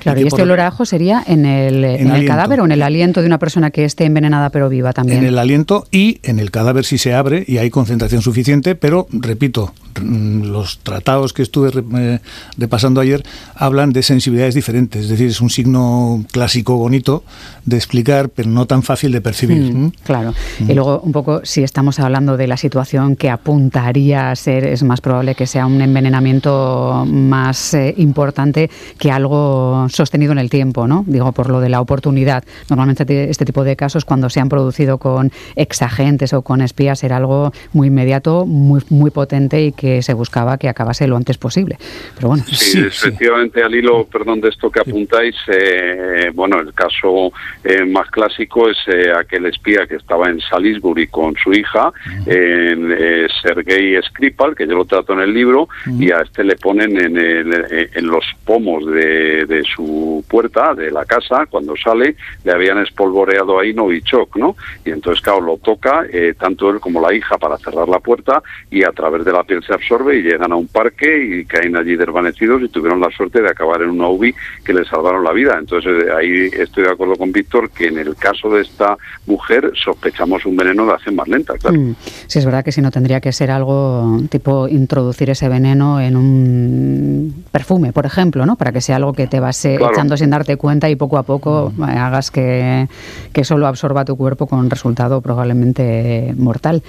Claro, 0.00 0.20
y, 0.20 0.26
este 0.26 0.42
olor 0.42 0.60
a 0.60 0.68
ajo 0.68 0.84
sería 0.84 1.22
en 1.26 1.46
el, 1.46 1.84
en 1.84 2.10
el 2.10 2.26
cadáver 2.26 2.60
o 2.60 2.64
en 2.64 2.72
el 2.72 2.82
aliento 2.82 3.20
de 3.20 3.26
una 3.26 3.38
persona 3.38 3.70
que 3.70 3.84
esté 3.84 4.04
envenenada 4.04 4.50
pero 4.50 4.68
viva 4.68 4.92
también. 4.92 5.18
En 5.18 5.24
el 5.24 5.38
aliento 5.38 5.86
y 5.90 6.20
en 6.22 6.38
el 6.38 6.50
cadáver 6.50 6.84
si 6.84 6.98
se 6.98 7.14
abre 7.14 7.44
y 7.46 7.58
hay 7.58 7.70
concentración 7.70 8.22
suficiente, 8.22 8.74
pero 8.74 9.06
repito, 9.12 9.72
mm, 10.00 10.44
los 10.44 10.78
tratados 10.78 11.32
que 11.32 11.42
estuve 11.42 11.70
eh, 11.98 12.18
repasando 12.56 13.00
ayer 13.00 13.22
hablan 13.54 13.92
de 13.92 14.02
sensibilidades 14.02 14.54
diferentes, 14.54 15.04
es 15.04 15.08
decir, 15.10 15.28
es 15.28 15.40
un 15.40 15.50
signo 15.50 16.24
clásico 16.32 16.76
bonito 16.76 17.24
de 17.64 17.76
explicar, 17.76 18.28
pero 18.30 18.48
no 18.48 18.66
tan 18.66 18.82
fácil 18.82 19.12
de 19.12 19.20
percibir. 19.20 19.74
Mm, 19.74 19.92
claro. 20.04 20.34
Mm. 20.60 20.70
Y 20.70 20.74
luego, 20.74 21.00
un 21.00 21.12
poco, 21.12 21.40
si 21.44 21.62
estamos 21.62 22.00
hablando 22.00 22.36
de 22.36 22.46
la 22.46 22.56
situación 22.56 23.16
que 23.16 23.30
apuntaría 23.30 24.30
a 24.30 24.36
ser, 24.36 24.64
es 24.66 24.82
más 24.82 25.00
probable 25.00 25.34
que 25.34 25.46
sea 25.46 25.66
un 25.66 25.80
envenenamiento 25.80 27.04
más 27.06 27.74
eh, 27.74 27.94
importante 27.98 28.70
que 28.98 29.10
algo 29.10 29.86
sostenido 29.90 30.32
en 30.32 30.38
el 30.38 30.50
tiempo, 30.50 30.86
¿no? 30.86 31.04
Digo, 31.06 31.32
por 31.32 31.50
lo 31.50 31.60
de 31.60 31.68
la 31.68 31.80
oportunidad. 31.80 32.44
Normalmente 32.68 33.30
este 33.30 33.44
tipo 33.44 33.64
de 33.64 33.76
casos, 33.76 34.04
cuando 34.04 34.28
se 34.30 34.40
han 34.40 34.48
producido 34.48 34.98
con 34.98 35.30
exagentes 35.56 36.32
o 36.32 36.42
con 36.42 36.60
espías, 36.60 37.02
era 37.04 37.16
algo 37.16 37.52
muy 37.72 37.88
inmediato, 37.88 38.46
muy, 38.46 38.80
muy 38.90 39.10
potente 39.10 39.62
y 39.62 39.72
que 39.72 40.02
se 40.02 40.14
buscaba 40.14 40.58
que 40.58 40.68
acabase 40.68 41.06
lo 41.06 41.16
antes 41.16 41.38
posible. 41.38 41.76
Pero 42.14 42.28
bueno. 42.28 42.44
Sí, 42.46 42.78
efectivamente, 42.80 43.62
al 43.62 43.74
hilo, 43.74 44.04
perdón, 44.06 44.40
de 44.40 44.48
esto 44.48 44.70
que 44.70 44.80
apuntáis, 44.80 45.34
eh, 45.48 46.30
bueno, 46.34 46.60
el 46.60 46.72
caso 46.74 47.32
eh, 47.64 47.84
más 47.84 48.10
clásico 48.10 48.68
es 48.68 48.76
eh, 48.86 49.12
aquel 49.18 49.46
espía 49.46 49.86
que 49.86 49.96
estaba 49.96 50.28
en 50.28 50.40
Salisbury 50.40 51.08
con 51.08 51.34
su 51.36 51.52
hija, 51.52 51.92
en 52.26 52.96
Sergei 53.42 54.00
Skripal, 54.02 54.54
que 54.54 54.66
yo 54.66 54.74
lo 54.74 54.84
trato 54.84 55.12
en 55.14 55.20
el 55.20 55.34
libro, 55.34 55.68
y 55.98 56.10
a 56.10 56.20
este 56.20 56.44
le 56.44 56.56
ponen 56.56 56.98
en, 56.98 57.16
en 57.16 58.06
los 58.06 58.24
pomos 58.44 58.84
de, 58.86 59.46
de 59.46 59.62
su 59.64 59.79
puerta 60.28 60.74
de 60.74 60.90
la 60.90 61.04
casa, 61.04 61.46
cuando 61.46 61.74
sale, 61.76 62.16
le 62.44 62.52
habían 62.52 62.78
espolvoreado 62.78 63.58
ahí 63.58 63.72
Novichok, 63.72 64.36
¿no? 64.36 64.56
Y 64.84 64.90
entonces, 64.90 65.22
claro, 65.22 65.40
lo 65.40 65.56
toca 65.58 66.04
eh, 66.12 66.34
tanto 66.38 66.70
él 66.70 66.80
como 66.80 67.00
la 67.00 67.14
hija 67.14 67.38
para 67.38 67.58
cerrar 67.58 67.88
la 67.88 67.98
puerta 67.98 68.42
y 68.70 68.84
a 68.84 68.92
través 68.92 69.24
de 69.24 69.32
la 69.32 69.44
piel 69.44 69.62
se 69.64 69.74
absorbe 69.74 70.18
y 70.18 70.22
llegan 70.22 70.52
a 70.52 70.56
un 70.56 70.68
parque 70.68 71.40
y 71.40 71.44
caen 71.44 71.76
allí 71.76 71.96
desvanecidos 71.96 72.62
y 72.62 72.68
tuvieron 72.68 73.00
la 73.00 73.10
suerte 73.10 73.40
de 73.42 73.48
acabar 73.48 73.82
en 73.82 73.90
una 73.90 74.08
UBI 74.08 74.34
que 74.64 74.72
les 74.72 74.88
salvaron 74.88 75.24
la 75.24 75.32
vida. 75.32 75.56
Entonces, 75.58 76.04
eh, 76.04 76.12
ahí 76.16 76.50
estoy 76.52 76.84
de 76.84 76.90
acuerdo 76.90 77.16
con 77.16 77.32
Víctor 77.32 77.70
que 77.70 77.86
en 77.86 77.98
el 77.98 78.16
caso 78.16 78.50
de 78.50 78.62
esta 78.62 78.96
mujer 79.26 79.72
sospechamos 79.74 80.44
un 80.46 80.56
veneno 80.56 80.86
de 80.86 80.92
acción 80.92 81.14
más 81.16 81.28
lenta, 81.28 81.54
claro. 81.58 81.78
Mm. 81.78 81.94
Sí, 82.26 82.38
es 82.38 82.44
verdad 82.44 82.64
que 82.64 82.72
si 82.72 82.80
no 82.80 82.90
tendría 82.90 83.20
que 83.20 83.32
ser 83.32 83.50
algo 83.50 84.20
tipo 84.28 84.68
introducir 84.68 85.30
ese 85.30 85.48
veneno 85.48 86.00
en 86.00 86.16
un 86.16 87.44
perfume, 87.50 87.92
por 87.92 88.06
ejemplo, 88.06 88.46
¿no? 88.46 88.56
Para 88.56 88.72
que 88.72 88.80
sea 88.80 88.96
algo 88.96 89.12
que 89.12 89.26
te 89.26 89.40
va 89.40 89.48
a 89.48 89.52
ser 89.52 89.69
echando 89.74 90.16
sin 90.16 90.30
darte 90.30 90.56
cuenta 90.56 90.88
y 90.88 90.96
poco 90.96 91.18
a 91.18 91.22
poco 91.22 91.72
mm. 91.76 91.82
hagas 91.82 92.30
que, 92.30 92.88
que 93.32 93.40
eso 93.42 93.58
lo 93.58 93.66
absorba 93.66 94.04
tu 94.04 94.16
cuerpo 94.16 94.46
con 94.46 94.58
un 94.58 94.70
resultado 94.70 95.20
probablemente 95.20 96.34
mortal. 96.36 96.82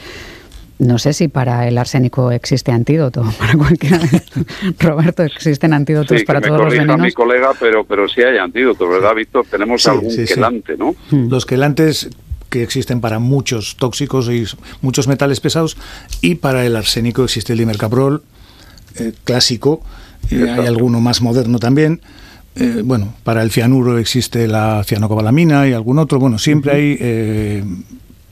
No 0.82 0.98
sé 0.98 1.14
si 1.14 1.28
para 1.28 1.68
el 1.68 1.78
arsénico 1.78 2.32
existe 2.32 2.72
antídoto, 2.72 3.24
para 3.40 3.54
cualquiera. 3.54 4.00
Roberto, 4.80 5.24
¿existen 5.24 5.74
antídotos 5.74 6.24
para 6.24 6.42
todos 6.42 6.60
los 6.60 6.74
venenos? 6.74 7.00
mi 7.00 7.12
colega, 7.12 7.52
pero, 7.60 7.84
pero 7.84 8.08
sí 8.08 8.22
hay 8.22 8.40
antídotos, 8.40 8.90
¿verdad, 8.90 9.14
Víctor? 9.14 9.46
Tenemos 9.50 9.88
algún 9.88 10.10
quelante, 10.26 10.78
¿no? 10.78 10.96
Mm. 11.12 11.30
Los 11.30 11.46
quelantes 11.46 12.10
que 12.50 12.64
existen 12.64 13.00
para 13.00 13.20
muchos 13.20 13.78
tóxicos 13.78 14.30
y 14.30 14.46
muchos 14.82 15.08
metales 15.08 15.40
pesados 15.40 15.78
y 16.20 16.36
para 16.36 16.66
el 16.66 16.76
arsénico 16.76 17.24
existe 17.24 17.54
el 17.54 17.62
imercaprol 17.62 18.24
eh, 19.00 19.14
clásico, 19.24 19.82
y 20.30 20.42
hay 20.42 20.66
alguno 20.66 21.00
más 21.00 21.22
moderno 21.22 21.60
también. 21.60 22.02
Eh, 22.56 22.82
bueno, 22.84 23.14
para 23.24 23.44
el 23.44 23.52
cianuro 23.52 23.98
existe 23.98 24.48
la 24.48 24.84
cianocobalamina 24.86 25.68
y 25.68 25.74
algún 25.74 26.00
otro. 26.00 26.20
Bueno, 26.20 26.38
siempre 26.38 26.74
hay 26.74 26.98
eh, 27.00 27.64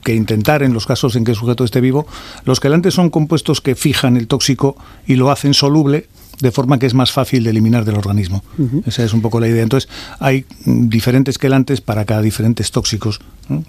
que 0.04 0.14
intentar, 0.14 0.62
en 0.62 0.74
los 0.74 0.86
casos 0.86 1.16
en 1.16 1.24
que 1.24 1.30
el 1.30 1.36
sujeto 1.36 1.64
esté 1.64 1.80
vivo, 1.80 2.06
los 2.44 2.60
quelantes 2.60 2.94
son 2.94 3.10
compuestos 3.10 3.60
que 3.60 3.74
fijan 3.74 4.16
el 4.16 4.26
tóxico 4.26 4.76
y 5.06 5.16
lo 5.16 5.30
hacen 5.30 5.54
soluble 5.54 6.06
de 6.40 6.50
forma 6.50 6.78
que 6.78 6.86
es 6.86 6.94
más 6.94 7.12
fácil 7.12 7.44
de 7.44 7.50
eliminar 7.50 7.84
del 7.84 7.96
organismo. 7.96 8.42
Esa 8.86 9.04
es 9.04 9.12
un 9.12 9.20
poco 9.20 9.40
la 9.40 9.48
idea. 9.48 9.62
Entonces, 9.62 9.90
hay 10.20 10.46
diferentes 10.64 11.36
quelantes 11.36 11.82
para 11.82 12.06
cada 12.06 12.22
diferentes 12.22 12.70
tóxicos. 12.70 13.20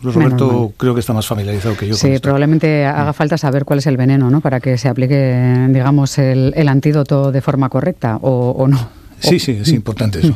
Roberto 0.02 0.72
creo 0.78 0.94
que 0.94 1.02
está 1.02 1.12
más 1.12 1.28
familiarizado 1.28 1.76
que 1.76 1.90
yo. 1.90 1.96
Sí, 1.96 2.20
probablemente 2.22 2.86
haga 2.86 3.12
falta 3.12 3.38
saber 3.38 3.66
cuál 3.66 3.80
es 3.80 3.88
el 3.88 3.98
veneno, 3.98 4.30
¿no? 4.30 4.40
Para 4.40 4.62
que 4.62 4.78
se 4.78 4.88
aplique, 4.88 5.68
digamos, 5.70 6.18
el, 6.18 6.68
antídoto 6.70 7.34
de 7.34 7.42
forma 7.42 7.68
correcta 7.68 8.18
o 8.22 8.66
no. 8.70 9.01
Sí, 9.22 9.40
sí, 9.40 9.58
es 9.62 9.70
importante 9.70 10.20
eso. 10.20 10.34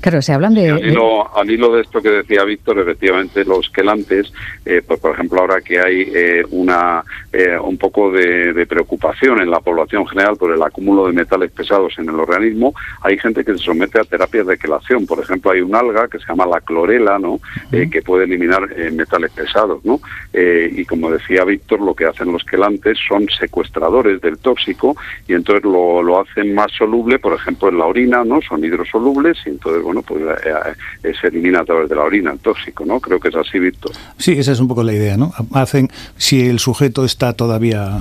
Claro, 0.00 0.22
se 0.22 0.32
hablan 0.32 0.54
de... 0.54 0.70
Al 0.70 1.50
hilo, 1.50 1.72
de 1.72 1.82
esto 1.82 2.00
que 2.00 2.10
decía 2.10 2.44
Víctor, 2.44 2.78
efectivamente 2.78 3.44
los 3.44 3.68
quelantes, 3.70 4.32
eh, 4.64 4.82
pues 4.86 5.00
por 5.00 5.12
ejemplo 5.12 5.40
ahora 5.40 5.60
que 5.60 5.80
hay 5.80 6.10
eh, 6.14 6.44
una 6.50 7.02
eh, 7.32 7.58
un 7.58 7.76
poco 7.76 8.10
de, 8.10 8.66
preocupación 8.68 9.40
en 9.40 9.50
la 9.50 9.60
población 9.60 10.06
general 10.06 10.36
por 10.36 10.52
el 10.52 10.62
acúmulo 10.62 11.06
de 11.06 11.12
metales 11.12 11.50
pesados 11.50 11.94
en 11.98 12.08
el 12.08 12.20
organismo, 12.20 12.74
hay 13.02 13.18
gente 13.18 13.44
que 13.44 13.52
se 13.52 13.64
somete 13.64 14.00
a 14.00 14.04
terapias 14.04 14.46
de 14.46 14.58
quelación. 14.58 15.06
Por 15.06 15.20
ejemplo, 15.20 15.50
hay 15.50 15.60
un 15.62 15.74
alga 15.74 16.06
que 16.08 16.18
se 16.18 16.26
llama 16.26 16.46
la 16.46 16.60
clorela, 16.60 17.18
¿no? 17.18 17.40
que 17.70 18.02
puede 18.02 18.24
eliminar 18.24 18.68
metales 18.92 19.30
pesados, 19.32 19.84
¿no? 19.84 20.00
y 20.32 20.84
como 20.84 21.10
decía 21.10 21.44
Víctor, 21.44 21.80
lo 21.80 21.94
que 21.94 22.04
hacen 22.04 22.32
los 22.32 22.44
quelantes 22.44 22.98
son 23.08 23.26
secuestradores 23.28 24.20
del 24.20 24.38
tóxico 24.38 24.96
y 25.26 25.34
entonces 25.34 25.64
lo, 25.64 26.02
lo 26.02 26.20
hacen 26.20 26.54
más 26.54 26.70
soluble, 26.72 27.18
por 27.18 27.32
ejemplo, 27.32 27.68
en 27.68 27.78
la 27.78 27.86
orina, 27.86 28.24
¿no? 28.24 28.40
Son 28.42 28.64
hidrosolubles 28.64 29.38
y 29.46 29.50
entonces 29.50 29.82
bueno, 29.88 29.97
pues 30.02 30.22
eh, 30.22 30.74
eh, 31.02 31.12
se 31.20 31.28
elimina 31.28 31.60
a 31.60 31.64
través 31.64 31.88
de 31.88 31.94
la 31.94 32.02
orina 32.02 32.32
el 32.32 32.38
tóxico, 32.38 32.84
¿no? 32.84 33.00
Creo 33.00 33.20
que 33.20 33.28
es 33.28 33.34
así, 33.34 33.58
Víctor. 33.58 33.92
Sí, 34.16 34.32
esa 34.32 34.52
es 34.52 34.60
un 34.60 34.68
poco 34.68 34.82
la 34.82 34.92
idea, 34.92 35.16
¿no? 35.16 35.32
Hacen, 35.52 35.88
si 36.16 36.46
el 36.46 36.58
sujeto 36.58 37.04
está 37.04 37.32
todavía 37.32 37.98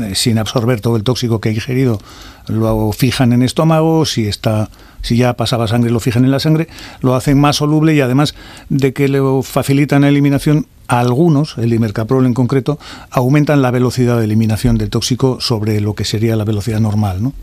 eh, 0.00 0.14
sin 0.14 0.38
absorber 0.38 0.80
todo 0.80 0.96
el 0.96 1.04
tóxico 1.04 1.40
que 1.40 1.50
ha 1.50 1.52
ingerido, 1.52 2.00
lo 2.48 2.92
fijan 2.92 3.32
en 3.32 3.42
estómago, 3.42 4.04
si 4.04 4.26
está 4.26 4.68
si 5.04 5.18
ya 5.18 5.34
pasaba 5.34 5.68
sangre 5.68 5.90
lo 5.90 6.00
fijan 6.00 6.24
en 6.24 6.30
la 6.30 6.40
sangre, 6.40 6.66
lo 7.02 7.14
hacen 7.14 7.38
más 7.38 7.56
soluble 7.56 7.94
y 7.94 8.00
además 8.00 8.34
de 8.70 8.94
que 8.94 9.06
le 9.06 9.20
facilitan 9.42 10.00
la 10.00 10.08
eliminación, 10.08 10.66
algunos, 10.88 11.58
el 11.58 11.74
imercaprol 11.74 12.24
en 12.24 12.32
concreto, 12.32 12.78
aumentan 13.10 13.60
la 13.60 13.70
velocidad 13.70 14.18
de 14.18 14.24
eliminación 14.24 14.78
del 14.78 14.88
tóxico 14.88 15.40
sobre 15.40 15.80
lo 15.82 15.94
que 15.94 16.06
sería 16.06 16.36
la 16.36 16.44
velocidad 16.44 16.80
normal, 16.80 17.22
¿no? 17.22 17.34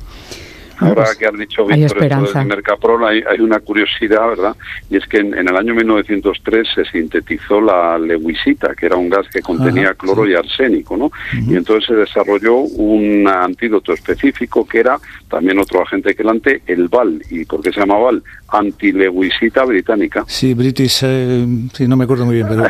Ahora 0.81 1.05
que 1.17 1.25
has 1.25 1.38
dicho, 1.38 1.65
Víctor, 1.65 2.03
esto 2.03 2.39
del 2.39 2.47
Mercaprol, 2.47 3.05
hay, 3.05 3.23
hay, 3.29 3.39
una 3.39 3.59
curiosidad, 3.59 4.27
¿verdad? 4.27 4.55
Y 4.89 4.97
es 4.97 5.05
que 5.05 5.17
en, 5.17 5.33
el 5.33 5.55
año 5.55 5.75
1903 5.75 6.67
se 6.73 6.85
sintetizó 6.85 7.61
la 7.61 7.97
lewisita, 8.00 8.73
que 8.75 8.88
era 8.88 8.95
un 8.95 9.09
gas 9.09 9.27
que 9.31 9.41
contenía 9.41 9.93
cloro 9.93 10.27
y 10.27 10.33
arsénico, 10.33 10.97
¿no? 10.97 11.11
Y 11.33 11.55
entonces 11.55 11.88
se 11.88 11.95
desarrolló 11.95 12.55
un 12.57 13.27
antídoto 13.27 13.93
específico 13.93 14.67
que 14.67 14.79
era 14.79 15.00
también 15.29 15.59
otro 15.59 15.81
agente 15.81 16.15
quelante, 16.15 16.61
el 16.65 16.88
VAL. 16.88 17.21
¿Y 17.29 17.45
por 17.45 17.61
qué 17.61 17.71
se 17.71 17.79
llama 17.79 17.97
VAL? 17.97 18.23
Antilewisita 18.50 19.63
británica. 19.63 20.25
Sí, 20.27 20.53
British, 20.53 21.01
eh, 21.03 21.45
sí, 21.73 21.88
no 21.88 21.95
me 21.95 22.03
acuerdo 22.03 22.25
muy 22.25 22.35
bien, 22.35 22.47
pero... 22.50 22.63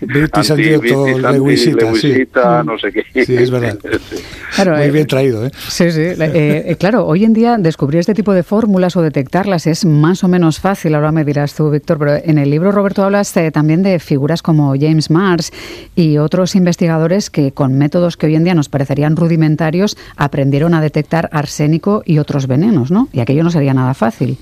British 0.00 0.52
antídoto 0.52 1.18
lewisita, 1.18 2.62
no 2.62 2.78
sé 2.78 2.92
qué. 2.92 3.24
Sí, 3.24 3.34
es 3.34 3.50
verdad. 3.50 3.78
muy 4.66 4.90
bien 4.90 5.04
eh, 5.04 5.06
traído, 5.06 5.46
¿eh? 5.46 5.50
Sí, 5.54 5.90
sí. 5.90 6.02
Eh, 6.02 6.76
claro, 6.78 7.06
hoy 7.06 7.21
en 7.24 7.32
día 7.32 7.56
descubrir 7.58 8.00
este 8.00 8.14
tipo 8.14 8.32
de 8.32 8.42
fórmulas 8.42 8.96
o 8.96 9.02
detectarlas 9.02 9.66
es 9.66 9.84
más 9.84 10.24
o 10.24 10.28
menos 10.28 10.60
fácil, 10.60 10.94
ahora 10.94 11.12
me 11.12 11.24
dirás 11.24 11.54
tú, 11.54 11.70
Víctor, 11.70 11.98
pero 11.98 12.14
en 12.14 12.38
el 12.38 12.50
libro, 12.50 12.72
Roberto, 12.72 13.02
hablas 13.04 13.36
eh, 13.36 13.50
también 13.50 13.82
de 13.82 13.98
figuras 13.98 14.42
como 14.42 14.74
James 14.78 15.10
Mars 15.10 15.52
y 15.94 16.18
otros 16.18 16.54
investigadores 16.54 17.30
que 17.30 17.52
con 17.52 17.74
métodos 17.74 18.16
que 18.16 18.26
hoy 18.26 18.36
en 18.36 18.44
día 18.44 18.54
nos 18.54 18.68
parecerían 18.68 19.16
rudimentarios 19.16 19.96
aprendieron 20.16 20.74
a 20.74 20.80
detectar 20.80 21.28
arsénico 21.32 22.02
y 22.04 22.18
otros 22.18 22.46
venenos, 22.46 22.90
¿no? 22.90 23.08
Y 23.12 23.20
aquello 23.20 23.44
no 23.44 23.50
sería 23.50 23.74
nada 23.74 23.94
fácil. 23.94 24.38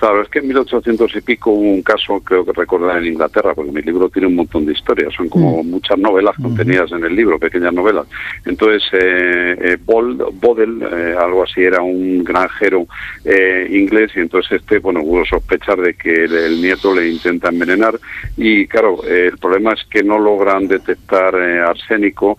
Claro, 0.00 0.22
es 0.22 0.30
que 0.30 0.38
en 0.38 0.48
1800 0.48 1.14
y 1.14 1.20
pico 1.20 1.50
hubo 1.50 1.60
un 1.60 1.82
caso, 1.82 2.20
creo 2.20 2.42
que 2.42 2.52
recordar 2.52 2.96
en 2.96 3.12
Inglaterra, 3.12 3.52
porque 3.54 3.70
mi 3.70 3.82
libro 3.82 4.08
tiene 4.08 4.28
un 4.28 4.34
montón 4.34 4.64
de 4.64 4.72
historias, 4.72 5.12
son 5.12 5.28
como 5.28 5.62
mm. 5.62 5.66
muchas 5.68 5.98
novelas 5.98 6.36
contenidas 6.40 6.90
en 6.92 7.04
el 7.04 7.14
libro, 7.14 7.38
pequeñas 7.38 7.74
novelas. 7.74 8.06
Entonces, 8.46 8.82
eh, 8.94 9.56
eh 9.60 9.76
Bodel, 9.84 10.82
eh, 10.90 11.14
algo 11.20 11.42
así, 11.42 11.60
era 11.60 11.82
un 11.82 12.24
granjero 12.24 12.86
eh, 13.26 13.68
inglés 13.70 14.12
y 14.16 14.20
entonces 14.20 14.52
este, 14.62 14.78
bueno, 14.78 15.02
hubo 15.02 15.22
sospechar 15.26 15.78
de 15.78 15.92
que 15.92 16.24
el, 16.24 16.62
nieto 16.62 16.94
le 16.94 17.06
intenta 17.10 17.50
envenenar 17.50 18.00
y 18.38 18.66
claro, 18.68 19.04
el 19.04 19.36
problema 19.36 19.74
es 19.74 19.84
que 19.84 20.02
no 20.02 20.18
logran 20.18 20.66
detectar 20.66 21.34
arsénico 21.34 22.38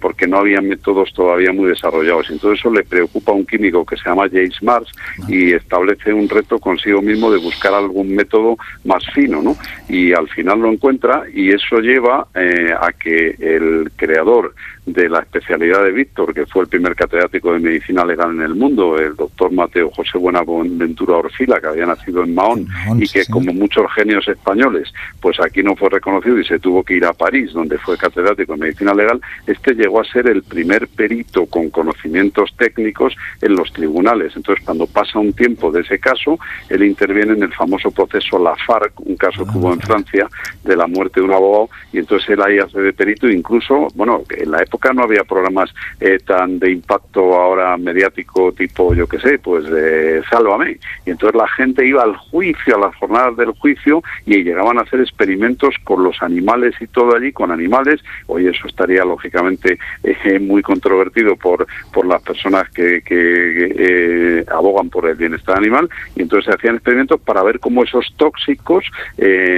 porque 0.00 0.26
no 0.26 0.38
había 0.38 0.62
métodos 0.62 1.12
todavía 1.12 1.52
muy 1.52 1.68
desarrollados. 1.68 2.30
Entonces 2.30 2.60
eso 2.60 2.70
le 2.70 2.84
preocupa 2.84 3.32
a 3.32 3.34
un 3.34 3.44
químico 3.44 3.84
que 3.84 3.96
se 3.96 4.08
llama 4.08 4.30
James 4.32 4.62
Mars 4.62 4.90
y 5.28 5.52
establece 5.52 6.12
un 6.12 6.28
reto 6.28 6.58
consigo 6.58 7.01
mismo 7.02 7.30
de 7.30 7.38
buscar 7.38 7.74
algún 7.74 8.14
método 8.14 8.56
más 8.84 9.04
fino, 9.14 9.42
¿no? 9.42 9.56
Y 9.88 10.12
al 10.12 10.28
final 10.28 10.60
lo 10.60 10.72
encuentra 10.72 11.24
y 11.32 11.50
eso 11.50 11.78
lleva 11.80 12.26
eh, 12.34 12.72
a 12.78 12.92
que 12.92 13.36
el 13.38 13.90
creador 13.96 14.54
de 14.84 15.08
la 15.08 15.20
especialidad 15.20 15.84
de 15.84 15.92
Víctor, 15.92 16.34
que 16.34 16.44
fue 16.46 16.62
el 16.62 16.68
primer 16.68 16.96
catedrático 16.96 17.52
de 17.52 17.60
medicina 17.60 18.04
legal 18.04 18.30
en 18.32 18.42
el 18.42 18.54
mundo, 18.56 18.98
el 18.98 19.14
doctor 19.14 19.52
Mateo 19.52 19.90
José 19.90 20.18
Buenaventura 20.18 21.18
Orfila, 21.18 21.60
que 21.60 21.68
había 21.68 21.86
nacido 21.86 22.24
en 22.24 22.34
Mahón 22.34 22.66
y 22.98 23.08
que, 23.08 23.24
como 23.26 23.52
muchos 23.52 23.86
genios 23.94 24.26
españoles, 24.26 24.92
pues 25.20 25.38
aquí 25.40 25.62
no 25.62 25.76
fue 25.76 25.88
reconocido 25.88 26.38
y 26.38 26.44
se 26.44 26.58
tuvo 26.58 26.82
que 26.82 26.94
ir 26.94 27.04
a 27.04 27.12
París, 27.12 27.52
donde 27.52 27.78
fue 27.78 27.96
catedrático 27.96 28.54
de 28.54 28.58
medicina 28.58 28.92
legal. 28.92 29.20
Este 29.46 29.74
llegó 29.74 30.00
a 30.00 30.04
ser 30.04 30.28
el 30.28 30.42
primer 30.42 30.88
perito 30.88 31.46
con 31.46 31.70
conocimientos 31.70 32.52
técnicos 32.56 33.14
en 33.40 33.54
los 33.54 33.72
tribunales. 33.72 34.34
Entonces, 34.34 34.64
cuando 34.64 34.88
pasa 34.88 35.20
un 35.20 35.32
tiempo 35.32 35.70
de 35.70 35.82
ese 35.82 36.00
caso, 36.00 36.40
él 36.68 36.82
interviene 36.82 37.34
en 37.34 37.44
el 37.44 37.54
famoso 37.54 37.92
proceso 37.92 38.36
Lafargue, 38.36 38.94
un 38.96 39.16
caso 39.16 39.44
que 39.44 39.56
hubo 39.56 39.72
en 39.72 39.80
Francia 39.80 40.28
de 40.64 40.76
la 40.76 40.88
muerte 40.88 41.20
de 41.20 41.26
un 41.26 41.32
abogado, 41.32 41.70
y 41.92 41.98
entonces 41.98 42.30
él 42.30 42.42
ahí 42.42 42.58
hace 42.58 42.80
de 42.80 42.92
perito, 42.92 43.28
incluso, 43.28 43.86
bueno, 43.94 44.22
en 44.30 44.50
la 44.50 44.62
época 44.62 44.71
no 44.94 45.04
había 45.04 45.24
programas 45.24 45.72
eh, 46.00 46.18
tan 46.24 46.58
de 46.58 46.70
impacto 46.70 47.34
ahora 47.34 47.76
mediático 47.76 48.52
tipo, 48.52 48.94
yo 48.94 49.06
qué 49.06 49.18
sé, 49.18 49.38
pues 49.38 49.64
de 49.64 50.22
Sálvame. 50.30 50.78
Y 51.06 51.10
entonces 51.10 51.36
la 51.36 51.48
gente 51.48 51.86
iba 51.86 52.02
al 52.02 52.16
juicio, 52.16 52.76
a 52.76 52.80
las 52.80 52.96
jornadas 52.96 53.36
del 53.36 53.52
juicio, 53.52 54.02
y 54.26 54.42
llegaban 54.42 54.78
a 54.78 54.82
hacer 54.82 55.00
experimentos 55.00 55.74
con 55.84 56.04
los 56.04 56.22
animales 56.22 56.74
y 56.80 56.86
todo 56.86 57.16
allí, 57.16 57.32
con 57.32 57.50
animales. 57.50 58.00
Hoy 58.26 58.46
eso 58.46 58.66
estaría 58.66 59.04
lógicamente 59.04 59.78
eh, 60.02 60.38
muy 60.38 60.62
controvertido 60.62 61.36
por, 61.36 61.66
por 61.92 62.06
las 62.06 62.22
personas 62.22 62.68
que, 62.70 63.02
que 63.02 63.72
eh, 63.78 64.44
abogan 64.50 64.90
por 64.90 65.08
el 65.08 65.16
bienestar 65.16 65.56
animal, 65.56 65.88
y 66.16 66.22
entonces 66.22 66.46
se 66.46 66.58
hacían 66.58 66.74
experimentos 66.74 67.20
para 67.20 67.42
ver 67.42 67.60
cómo 67.60 67.84
esos 67.84 68.12
tóxicos 68.16 68.84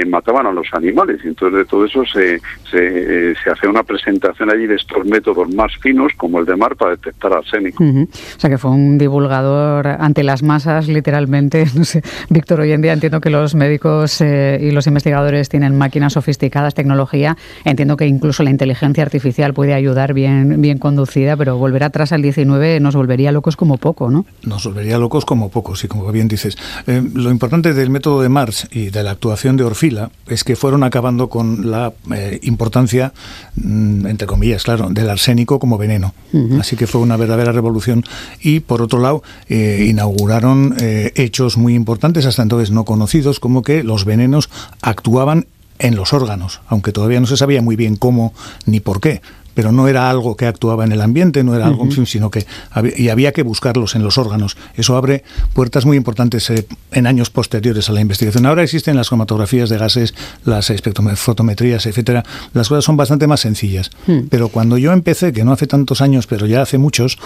mataban 0.07 0.45
a 0.45 0.51
los 0.51 0.67
animales. 0.73 1.19
Y 1.23 1.27
entonces 1.29 1.59
de 1.59 1.65
todo 1.65 1.85
eso 1.85 2.05
se, 2.05 2.39
se, 2.69 3.35
se 3.35 3.49
una 3.67 3.83
presentación 3.83 4.49
allí 4.51 4.67
de 4.67 4.75
estos 4.75 5.04
métodos 5.05 5.53
más 5.53 5.71
finos 5.81 6.11
como 6.17 6.39
el 6.39 6.45
de 6.45 6.55
Mar 6.55 6.75
para 6.75 6.91
detectar 6.91 7.33
arsénico. 7.33 7.83
O 7.83 8.39
sea 8.39 8.49
que 8.49 8.57
fue 8.57 8.71
un 8.71 8.97
divulgador 8.97 9.87
ante 9.87 10.23
las 10.23 10.43
masas, 10.43 10.87
literalmente. 10.87 11.65
No 11.75 11.83
sé, 11.83 12.01
Víctor, 12.29 12.61
hoy 12.61 12.71
en 12.71 12.81
día 12.81 12.93
entiendo 12.93 13.19
que 13.19 13.29
los 13.29 13.53
médicos 13.53 14.21
eh, 14.21 14.57
y 14.61 14.71
los 14.71 14.87
investigadores 14.87 15.49
tienen 15.49 15.77
máquinas 15.77 16.13
sofisticadas, 16.13 16.73
tecnología. 16.73 17.35
Entiendo 17.65 17.97
que 17.97 18.07
incluso 18.07 18.43
la 18.43 18.49
inteligencia 18.49 19.03
artificial 19.03 19.53
puede 19.53 19.73
ayudar 19.73 20.13
bien, 20.13 20.61
bien 20.61 20.77
conducida, 20.77 21.35
pero 21.35 21.57
volver 21.57 21.83
atrás 21.83 22.13
al 22.13 22.21
19 22.21 22.79
nos 22.79 22.95
volvería 22.95 23.31
locos 23.33 23.57
como 23.57 23.77
poco, 23.77 24.09
¿no? 24.09 24.25
Nos 24.43 24.65
volvería 24.65 24.97
locos 24.97 25.25
como 25.25 25.49
poco, 25.49 25.75
sí, 25.75 25.87
como 25.87 26.09
bien 26.11 26.27
dices. 26.27 26.57
Eh, 26.87 27.01
lo 27.13 27.29
importante 27.29 27.73
del 27.73 27.89
método 27.89 28.21
de 28.21 28.29
Mars 28.29 28.67
y 28.71 28.89
de 28.89 29.03
la 29.03 29.11
actuación 29.11 29.57
de 29.57 29.63
Orfila 29.63 30.09
es 30.27 30.43
que 30.43 30.55
fueron 30.55 30.83
acabando 30.83 31.29
con 31.29 31.69
la 31.69 31.93
eh, 32.13 32.39
importancia, 32.43 33.13
mm, 33.55 34.07
entre 34.07 34.27
comillas, 34.27 34.63
claro, 34.63 34.87
del 34.95 35.09
arsénico 35.09 35.59
como 35.59 35.77
veneno. 35.77 36.13
Así 36.59 36.75
que 36.75 36.87
fue 36.87 37.01
una 37.01 37.17
verdadera 37.17 37.51
revolución. 37.51 38.03
Y 38.41 38.61
por 38.61 38.81
otro 38.81 38.99
lado, 38.99 39.21
eh, 39.47 39.85
inauguraron 39.87 40.75
eh, 40.79 41.11
hechos 41.15 41.57
muy 41.57 41.75
importantes, 41.75 42.25
hasta 42.25 42.41
entonces 42.41 42.71
no 42.71 42.83
conocidos, 42.85 43.39
como 43.39 43.61
que 43.61 43.83
los 43.83 44.05
venenos 44.05 44.49
actuaban 44.81 45.45
en 45.77 45.95
los 45.95 46.13
órganos, 46.13 46.61
aunque 46.67 46.93
todavía 46.93 47.19
no 47.19 47.27
se 47.27 47.37
sabía 47.37 47.61
muy 47.61 47.75
bien 47.75 47.97
cómo 47.97 48.33
ni 48.65 48.79
por 48.79 49.01
qué 49.01 49.21
pero 49.55 49.71
no 49.71 49.87
era 49.87 50.09
algo 50.09 50.35
que 50.35 50.45
actuaba 50.45 50.85
en 50.85 50.91
el 50.91 51.01
ambiente, 51.01 51.43
no 51.43 51.55
era 51.55 51.65
algo, 51.65 51.89
sino 52.05 52.29
que 52.29 52.45
había, 52.69 52.93
y 52.95 53.09
había 53.09 53.31
que 53.31 53.41
buscarlos 53.41 53.95
en 53.95 54.03
los 54.03 54.19
órganos. 54.19 54.57
Eso 54.75 54.95
abre 54.95 55.23
puertas 55.53 55.85
muy 55.85 55.97
importantes 55.97 56.49
eh, 56.51 56.67
en 56.91 57.07
años 57.07 57.31
posteriores 57.31 57.89
a 57.89 57.93
la 57.93 58.01
investigación. 58.01 58.45
Ahora 58.45 58.61
existen 58.61 58.95
las 58.95 59.07
cromatografías 59.07 59.69
de 59.69 59.77
gases, 59.77 60.13
las 60.43 60.71
fotometrías, 61.15 61.85
etcétera. 61.85 62.23
Las 62.53 62.69
cosas 62.69 62.83
son 62.83 62.97
bastante 62.97 63.25
más 63.25 63.39
sencillas. 63.39 63.89
Hmm. 64.05 64.27
Pero 64.29 64.49
cuando 64.49 64.77
yo 64.77 64.91
empecé, 64.91 65.33
que 65.33 65.43
no 65.43 65.53
hace 65.53 65.67
tantos 65.67 66.01
años, 66.01 66.27
pero 66.27 66.45
ya 66.45 66.61
hace 66.61 66.77
muchos, 66.77 67.17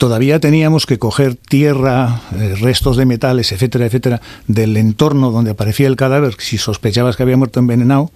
todavía 0.00 0.40
teníamos 0.40 0.86
que 0.86 0.98
coger 0.98 1.34
tierra, 1.34 2.22
eh, 2.34 2.56
restos 2.58 2.96
de 2.96 3.04
metales, 3.04 3.52
etcétera, 3.52 3.84
etcétera, 3.84 4.22
del 4.46 4.74
entorno 4.78 5.30
donde 5.30 5.50
aparecía 5.50 5.88
el 5.88 5.96
cadáver, 5.96 6.36
si 6.38 6.56
sospechabas 6.56 7.18
que 7.18 7.22
había 7.22 7.36
muerto 7.36 7.60
envenenado, 7.60 8.10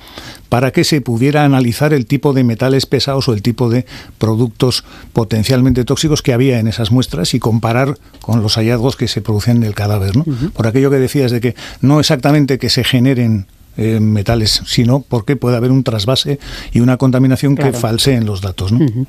para 0.48 0.70
que 0.70 0.82
se 0.84 1.02
pudiera 1.02 1.44
analizar 1.44 1.92
el 1.92 2.06
tipo 2.06 2.32
de 2.32 2.42
metales 2.42 2.86
pesados 2.86 3.28
o 3.28 3.34
el 3.34 3.42
tipo 3.42 3.68
de 3.68 3.84
productos 4.16 4.82
potencialmente 5.12 5.84
tóxicos 5.84 6.22
que 6.22 6.32
había 6.32 6.58
en 6.58 6.68
esas 6.68 6.90
muestras 6.90 7.34
y 7.34 7.38
comparar 7.38 7.98
con 8.22 8.42
los 8.42 8.54
hallazgos 8.54 8.96
que 8.96 9.06
se 9.06 9.20
producían 9.20 9.58
en 9.58 9.64
el 9.64 9.74
cadáver. 9.74 10.16
¿no? 10.16 10.24
Por 10.54 10.66
aquello 10.66 10.90
que 10.90 10.96
decías 10.96 11.32
de 11.32 11.42
que 11.42 11.54
no 11.82 12.00
exactamente 12.00 12.58
que 12.58 12.70
se 12.70 12.82
generen 12.82 13.46
eh, 13.76 13.98
metales, 14.00 14.62
sino 14.66 15.04
porque 15.08 15.36
puede 15.36 15.56
haber 15.56 15.70
un 15.70 15.82
trasvase 15.82 16.38
y 16.72 16.80
una 16.80 16.96
contaminación 16.96 17.56
que 17.56 17.72
falseen 17.72 18.24
los 18.24 18.40
datos. 18.40 18.72
¿no? 18.72 18.78
Muy 18.78 19.06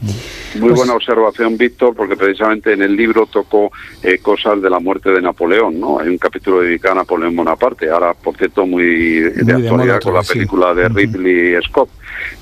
pues 0.59 0.73
buena 0.73 0.93
observación, 0.93 1.57
Víctor, 1.57 1.95
porque 1.95 2.15
precisamente 2.15 2.73
en 2.73 2.81
el 2.81 2.95
libro 2.95 3.27
tocó 3.27 3.71
eh, 4.01 4.17
cosas 4.19 4.61
de 4.61 4.69
la 4.69 4.79
muerte 4.79 5.11
de 5.11 5.21
Napoleón. 5.21 5.79
¿no? 5.79 5.99
Hay 5.99 6.07
un 6.07 6.17
capítulo 6.17 6.61
dedicado 6.61 6.93
a 6.93 6.97
Napoleón 6.97 7.35
Bonaparte, 7.35 7.89
ahora, 7.89 8.13
por 8.13 8.35
cierto, 8.37 8.65
muy, 8.65 9.19
de 9.19 9.53
actualidad 9.53 10.01
con 10.01 10.13
la 10.13 10.23
película 10.23 10.73
de 10.73 10.89
Ridley 10.89 11.61
Scott. 11.63 11.89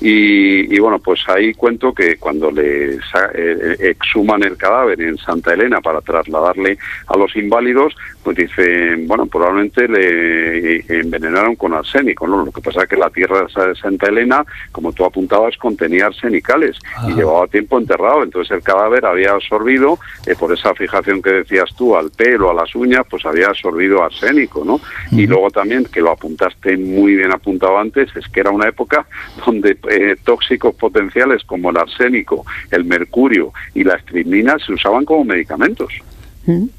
Y, 0.00 0.78
bueno, 0.78 0.98
pues 0.98 1.20
ahí 1.28 1.52
cuento 1.54 1.92
que 1.92 2.16
cuando 2.16 2.50
le 2.50 2.94
eh, 2.94 3.76
exhuman 3.80 4.42
el 4.42 4.56
cadáver 4.56 5.00
en 5.00 5.16
Santa 5.18 5.54
Elena 5.54 5.80
para 5.80 6.00
trasladarle 6.00 6.78
a 7.06 7.16
los 7.16 7.34
inválidos, 7.36 7.94
pues 8.22 8.36
dicen, 8.36 9.06
bueno, 9.06 9.26
probablemente 9.26 9.88
le 9.88 10.84
envenenaron 10.88 11.56
con 11.56 11.74
arsénico, 11.74 12.13
¿no? 12.26 12.44
Lo 12.44 12.52
que 12.52 12.60
pasa 12.60 12.82
es 12.82 12.88
que 12.88 12.96
la 12.96 13.10
tierra 13.10 13.46
de 13.46 13.74
Santa 13.74 14.08
Elena, 14.08 14.44
como 14.72 14.92
tú 14.92 15.04
apuntabas, 15.04 15.56
contenía 15.56 16.06
arsenicales 16.06 16.76
y 17.08 17.12
llevaba 17.14 17.46
tiempo 17.46 17.78
enterrado, 17.78 18.22
entonces 18.22 18.56
el 18.56 18.62
cadáver 18.62 19.04
había 19.04 19.32
absorbido, 19.32 19.98
eh, 20.26 20.34
por 20.38 20.52
esa 20.52 20.74
fijación 20.74 21.20
que 21.20 21.30
decías 21.30 21.74
tú, 21.76 21.96
al 21.96 22.10
pelo, 22.10 22.50
a 22.50 22.54
las 22.54 22.74
uñas, 22.74 23.04
pues 23.08 23.24
había 23.26 23.48
absorbido 23.48 24.02
arsénico, 24.02 24.64
¿no? 24.64 24.80
Y 25.12 25.26
luego 25.26 25.50
también, 25.50 25.84
que 25.84 26.00
lo 26.00 26.10
apuntaste 26.12 26.76
muy 26.76 27.16
bien 27.16 27.32
apuntado 27.32 27.78
antes, 27.78 28.14
es 28.16 28.28
que 28.28 28.40
era 28.40 28.50
una 28.50 28.68
época 28.68 29.06
donde 29.44 29.76
eh, 29.90 30.16
tóxicos 30.24 30.74
potenciales 30.74 31.44
como 31.44 31.70
el 31.70 31.76
arsénico, 31.76 32.44
el 32.70 32.84
mercurio 32.84 33.52
y 33.74 33.84
la 33.84 33.94
estricnina 33.94 34.56
se 34.64 34.72
usaban 34.72 35.04
como 35.04 35.24
medicamentos. 35.24 35.92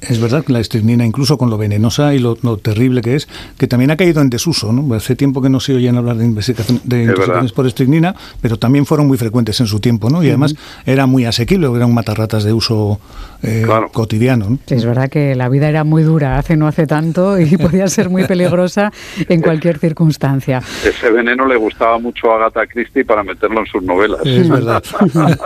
Es 0.01 0.19
verdad 0.19 0.43
que 0.45 0.53
la 0.53 0.59
estrinina, 0.59 1.05
incluso 1.05 1.37
con 1.37 1.49
lo 1.49 1.57
venenosa 1.57 2.13
y 2.13 2.19
lo, 2.19 2.35
terrible 2.57 3.01
que 3.01 3.15
es, 3.15 3.27
que 3.57 3.67
también 3.67 3.91
ha 3.91 3.97
caído 3.97 4.21
en 4.21 4.29
desuso. 4.29 4.71
¿no? 4.71 4.93
Hace 4.93 5.15
tiempo 5.15 5.41
que 5.41 5.49
no 5.49 5.59
se 5.59 5.73
oyen 5.73 5.97
hablar 5.97 6.17
de, 6.17 6.25
investigación, 6.25 6.81
de 6.83 7.03
intoxicaciones 7.03 7.51
por 7.51 7.65
estrinina, 7.65 8.15
pero 8.41 8.57
también 8.57 8.85
fueron 8.85 9.07
muy 9.07 9.17
frecuentes 9.17 9.59
en 9.59 9.67
su 9.67 9.79
tiempo. 9.79 10.09
¿no? 10.09 10.23
Y 10.23 10.27
además 10.27 10.55
era 10.85 11.05
muy 11.07 11.25
asequible, 11.25 11.67
eran 11.75 11.93
matarratas 11.93 12.43
de 12.43 12.53
uso 12.53 12.99
eh, 13.41 13.65
cotidiano. 13.91 14.57
es 14.67 14.85
verdad 14.85 15.09
que 15.09 15.35
la 15.35 15.49
vida 15.49 15.67
era 15.67 15.83
muy 15.83 16.03
dura 16.03 16.37
hace 16.37 16.55
no 16.55 16.67
hace 16.67 16.87
tanto 16.87 17.39
y 17.39 17.57
podía 17.57 17.87
ser 17.87 18.09
muy 18.09 18.25
peligrosa 18.25 18.91
en 19.27 19.41
cualquier 19.41 19.79
circunstancia. 19.79 20.61
Ese 20.83 21.09
veneno 21.11 21.47
le 21.47 21.55
gustaba 21.55 21.97
mucho 21.99 22.31
a 22.31 22.35
Agatha 22.35 22.67
Christie 22.67 23.03
para 23.03 23.23
meterlo 23.23 23.59
en 23.59 23.65
sus 23.65 23.83
novelas. 23.83 24.21
Es 24.25 24.49
verdad. 24.49 24.83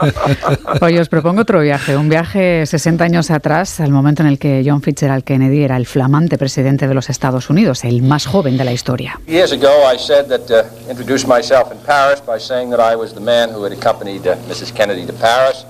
Oye, 0.82 1.00
os 1.00 1.10
propongo 1.10 1.42
otro 1.42 1.62
viaje, 1.62 1.96
un 1.96 2.10
viaje 2.10 2.66
60 2.66 3.04
años 3.04 3.32
atrás, 3.32 3.80
al 3.80 3.92
momento 3.92 4.09
en 4.18 4.28
el 4.28 4.40
que 4.40 4.64
John 4.66 4.82
Fitzgerald 4.82 5.24
Kennedy 5.24 5.64
era 5.64 5.78
el 5.78 5.86
flamante 5.86 6.38
presidente 6.38 6.88
de 6.88 6.94
los 6.94 7.10
Estados 7.10 7.50
Unidos, 7.50 7.84
el 7.84 8.02
más 8.02 8.26
joven 8.26 8.58
de 8.58 8.64
la 8.64 8.72
historia. 8.72 9.20
Years 9.28 9.52
ago, 9.52 9.70
I 9.92 9.98
said 9.98 10.28
that 10.28 10.50
uh, 10.50 11.28
myself 11.28 11.72
in 11.72 11.78
Paris 11.86 12.22
by 12.22 12.40
saying 12.40 12.72
that 12.72 12.80
I 12.80 12.96
was 12.96 13.14
the 13.14 13.22
man 13.22 13.50
who 13.52 13.64
had 13.64 13.72
accompanied 13.72 14.28
uh, 14.28 14.36
Mrs. 14.48 14.74
Kennedy 14.74 15.06
to 15.06 15.14
Paris. 15.14 15.66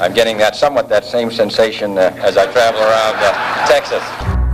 I'm 0.00 0.14
getting 0.14 0.38
somewhat 0.54 0.88
that 0.88 1.04
same 1.04 1.30
sensation 1.30 1.98
uh, 1.98 2.14
as 2.22 2.36
I 2.36 2.46
travel 2.52 2.80
around 2.80 3.68
Texas. 3.68 4.49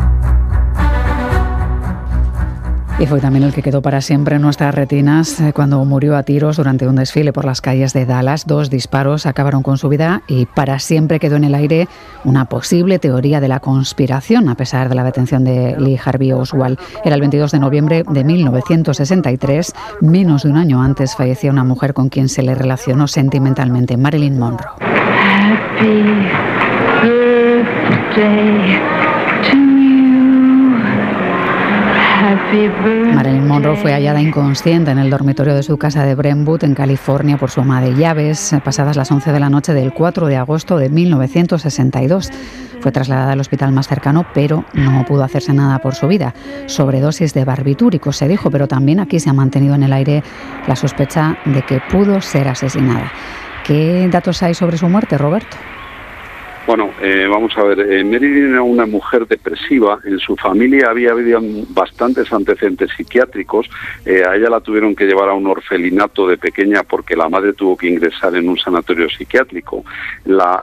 Y 2.98 3.06
fue 3.06 3.20
también 3.20 3.44
el 3.44 3.52
que 3.52 3.62
quedó 3.62 3.82
para 3.82 4.00
siempre 4.00 4.36
en 4.36 4.42
nuestras 4.42 4.74
retinas 4.74 5.38
eh, 5.38 5.52
cuando 5.52 5.84
murió 5.84 6.16
a 6.16 6.22
tiros 6.22 6.56
durante 6.56 6.88
un 6.88 6.96
desfile 6.96 7.30
por 7.30 7.44
las 7.44 7.60
calles 7.60 7.92
de 7.92 8.06
Dallas. 8.06 8.46
Dos 8.46 8.70
disparos 8.70 9.26
acabaron 9.26 9.62
con 9.62 9.76
su 9.76 9.90
vida 9.90 10.22
y 10.26 10.46
para 10.46 10.78
siempre 10.78 11.20
quedó 11.20 11.36
en 11.36 11.44
el 11.44 11.54
aire 11.54 11.88
una 12.24 12.46
posible 12.46 12.98
teoría 12.98 13.38
de 13.40 13.48
la 13.48 13.60
conspiración, 13.60 14.48
a 14.48 14.54
pesar 14.54 14.88
de 14.88 14.94
la 14.94 15.04
detención 15.04 15.44
de 15.44 15.76
Lee 15.78 16.00
Harvey 16.02 16.32
Oswald. 16.32 16.78
Era 17.04 17.16
el 17.16 17.20
22 17.20 17.52
de 17.52 17.58
noviembre 17.58 18.02
de 18.08 18.24
1963, 18.24 19.74
menos 20.00 20.44
de 20.44 20.48
un 20.48 20.56
año 20.56 20.82
antes 20.82 21.16
fallecía 21.16 21.50
una 21.50 21.64
mujer 21.64 21.92
con 21.92 22.08
quien 22.08 22.30
se 22.30 22.42
le 22.42 22.54
relacionó 22.54 23.08
sentimentalmente, 23.08 23.98
Marilyn 23.98 24.38
Monroe. 24.38 24.70
Marilyn 33.14 33.46
Monroe 33.46 33.76
fue 33.76 33.92
hallada 33.92 34.20
inconsciente 34.20 34.90
en 34.90 34.98
el 34.98 35.10
dormitorio 35.10 35.54
de 35.54 35.62
su 35.62 35.76
casa 35.78 36.04
de 36.04 36.14
Brentwood, 36.14 36.64
en 36.64 36.74
California, 36.74 37.36
por 37.36 37.50
su 37.50 37.60
ama 37.60 37.80
de 37.80 37.94
llaves, 37.94 38.54
pasadas 38.64 38.96
las 38.96 39.10
11 39.10 39.32
de 39.32 39.40
la 39.40 39.50
noche 39.50 39.72
del 39.72 39.92
4 39.92 40.26
de 40.26 40.36
agosto 40.36 40.78
de 40.78 40.88
1962. 40.88 42.30
Fue 42.80 42.92
trasladada 42.92 43.32
al 43.32 43.40
hospital 43.40 43.72
más 43.72 43.88
cercano, 43.88 44.26
pero 44.34 44.64
no 44.74 45.04
pudo 45.04 45.24
hacerse 45.24 45.52
nada 45.52 45.78
por 45.78 45.94
su 45.94 46.08
vida. 46.08 46.34
Sobredosis 46.66 47.34
de 47.34 47.44
barbitúricos, 47.44 48.16
se 48.16 48.28
dijo, 48.28 48.50
pero 48.50 48.68
también 48.68 49.00
aquí 49.00 49.18
se 49.18 49.30
ha 49.30 49.32
mantenido 49.32 49.74
en 49.74 49.82
el 49.82 49.92
aire 49.92 50.22
la 50.66 50.76
sospecha 50.76 51.38
de 51.46 51.62
que 51.62 51.80
pudo 51.90 52.20
ser 52.20 52.48
asesinada. 52.48 53.10
¿Qué 53.64 54.08
datos 54.10 54.42
hay 54.42 54.54
sobre 54.54 54.78
su 54.78 54.88
muerte, 54.88 55.18
Roberto? 55.18 55.56
Bueno, 56.66 56.90
eh, 57.00 57.28
vamos 57.30 57.56
a 57.56 57.62
ver, 57.62 57.78
eh, 57.78 58.00
era 58.00 58.60
una 58.60 58.86
mujer 58.86 59.28
depresiva, 59.28 60.00
en 60.04 60.18
su 60.18 60.34
familia 60.34 60.90
había 60.90 61.12
habido 61.12 61.40
bastantes 61.68 62.32
antecedentes 62.32 62.90
psiquiátricos, 62.96 63.70
eh, 64.04 64.24
a 64.28 64.34
ella 64.34 64.50
la 64.50 64.60
tuvieron 64.60 64.96
que 64.96 65.06
llevar 65.06 65.28
a 65.28 65.34
un 65.34 65.46
orfelinato 65.46 66.26
de 66.26 66.36
pequeña 66.36 66.82
porque 66.82 67.14
la 67.14 67.28
madre 67.28 67.52
tuvo 67.52 67.76
que 67.76 67.86
ingresar 67.86 68.34
en 68.34 68.48
un 68.48 68.58
sanatorio 68.58 69.08
psiquiátrico. 69.08 69.84
La, 70.24 70.56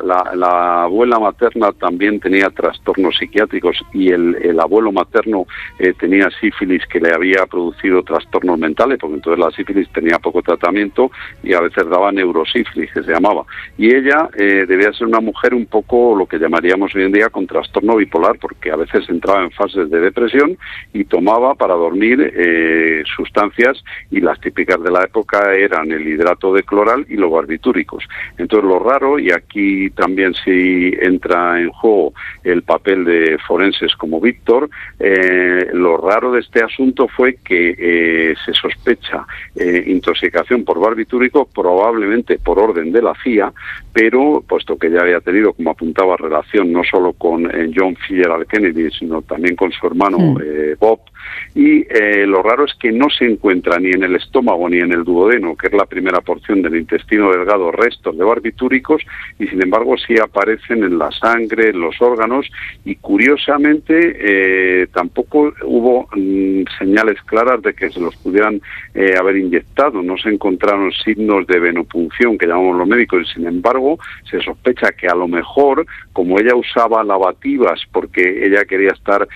abuela 0.84 1.20
materna 1.20 1.72
también 1.72 2.20
tenía 2.20 2.50
trastornos 2.50 3.16
psiquiátricos 3.18 3.78
y 3.94 4.10
el, 4.10 4.60
abuelo 4.60 4.92
materno 4.92 5.46
tenía 6.00 6.30
sífilis 6.42 6.86
que 6.88 7.00
le 7.00 7.14
había 7.14 7.46
producido 7.46 8.04
trastornos 8.04 8.60
mentales, 8.60 8.98
porque 9.00 9.16
entonces 9.16 9.40
la 9.40 9.52
sífilis 9.52 9.88
tenía 9.94 10.20
poco 10.20 10.42
tratamiento 10.42 11.12
y 11.44 11.54
a 11.54 11.62
veces 11.62 11.88
daba 11.90 12.12
neurosífilis, 12.12 12.92
que 12.92 13.04
se 13.04 13.12
llamaba. 13.12 13.46
Y 13.78 13.94
ella 13.96 14.30
debía 14.36 14.92
ser 14.92 15.08
una 15.08 15.22
mujer 15.22 15.54
un 15.54 15.66
poco 15.66 15.93
lo 15.94 16.26
que 16.26 16.40
llamaríamos 16.40 16.96
hoy 16.96 17.04
en 17.04 17.12
día 17.12 17.30
con 17.30 17.46
trastorno 17.46 17.96
bipolar, 17.96 18.40
porque 18.40 18.72
a 18.72 18.76
veces 18.76 19.08
entraba 19.10 19.44
en 19.44 19.52
fases 19.52 19.90
de 19.92 20.00
depresión 20.00 20.58
y 20.92 21.04
tomaba 21.04 21.54
para 21.54 21.76
dormir 21.76 22.34
eh, 22.36 23.04
sustancias 23.16 23.84
y 24.10 24.20
las 24.20 24.40
típicas 24.40 24.82
de 24.82 24.90
la 24.90 25.04
época 25.04 25.54
eran 25.54 25.92
el 25.92 26.08
hidrato 26.08 26.52
de 26.52 26.64
cloral 26.64 27.06
y 27.10 27.16
los 27.16 27.32
barbitúricos. 27.32 28.06
Entonces 28.40 28.68
lo 28.68 28.80
raro, 28.80 29.20
y 29.20 29.32
aquí 29.32 29.92
también 29.92 30.34
si 30.34 30.94
entra 31.00 31.62
en 31.62 31.70
juego 31.70 32.14
el 32.44 32.64
papel 32.64 33.06
de 33.06 33.38
forenses 33.48 33.96
como 33.96 34.20
Víctor, 34.20 34.70
eh, 35.00 35.68
lo 35.74 35.98
raro 35.98 36.32
de 36.32 36.40
este 36.40 36.64
asunto 36.64 37.08
fue 37.08 37.36
que 37.36 37.76
eh, 37.78 38.36
se 38.46 38.54
sospecha 38.54 39.26
intoxicación 39.86 40.64
por 40.64 40.80
barbitúrico 40.80 41.48
probablemente 41.54 42.40
por 42.40 42.58
orden 42.58 42.92
de 42.92 43.02
la 43.02 43.14
CIA, 43.24 43.54
pero 43.94 44.44
puesto 44.48 44.78
que 44.78 44.90
ya 44.90 45.02
había 45.02 45.20
tenido 45.20 45.54
como 45.54 45.72
apuntaba 45.84 46.16
relación 46.16 46.72
no 46.72 46.82
solo 46.84 47.14
con 47.14 47.46
eh, 47.46 47.70
John 47.76 47.96
Fitzgerald 47.96 48.48
Kennedy, 48.48 48.90
sino 48.92 49.22
también 49.22 49.56
con 49.56 49.72
su 49.72 49.86
hermano 49.86 50.18
mm. 50.18 50.38
eh, 50.42 50.76
Bob, 50.80 51.00
y 51.56 51.86
eh, 51.90 52.26
lo 52.26 52.42
raro 52.42 52.66
es 52.66 52.74
que 52.80 52.92
no 52.92 53.10
se 53.10 53.26
encuentra 53.26 53.80
ni 53.80 53.92
en 53.92 54.04
el 54.04 54.16
estómago 54.16 54.68
ni 54.70 54.80
en 54.80 54.92
el 54.92 55.04
duodeno, 55.04 55.56
que 55.56 55.68
es 55.68 55.74
la 55.74 55.86
primera 55.86 56.22
porción 56.22 56.62
del 56.62 56.76
intestino 56.76 57.32
delgado, 57.32 57.72
restos 57.72 58.18
de 58.18 58.24
barbitúricos 58.24 59.04
y 59.38 59.48
sin 59.48 59.62
embargo 59.62 59.96
sí 59.98 60.16
aparecen 60.20 60.84
en 60.84 60.98
la 60.98 61.12
sangre, 61.12 61.70
en 61.70 61.80
los 61.80 62.02
órganos 62.02 62.48
y 62.86 62.96
curiosamente 62.96 64.16
eh, 64.20 64.88
tampoco 64.94 65.54
hubo 65.64 66.08
mm, 66.16 66.64
señales 66.80 67.22
claras 67.24 67.62
de 67.62 67.74
que 67.74 67.90
se 67.90 68.00
los 68.00 68.16
pudieran 68.16 68.62
eh, 68.96 69.16
haber 69.20 69.38
inyectado, 69.38 70.02
no 70.02 70.18
se 70.18 70.30
encontraron 70.30 70.92
signos 70.92 71.46
de 71.48 71.60
venopunción 71.60 72.38
que 72.38 72.48
llamamos 72.48 72.78
los 72.78 72.88
médicos 72.88 73.22
y 73.24 73.34
sin 73.34 73.48
embargo 73.48 74.00
se 74.30 74.42
sospecha 74.42 74.92
que 74.94 75.08
a 75.08 75.16
lo 75.16 75.28
mejor 75.28 75.73
horen. 75.74 75.86
Como 76.14 76.40
ella 76.40 76.56
usaba 76.56 77.04
lavativas 77.04 77.82
porque 77.92 78.46
ella 78.46 78.66
quería 78.66 78.92
estar 78.92 79.28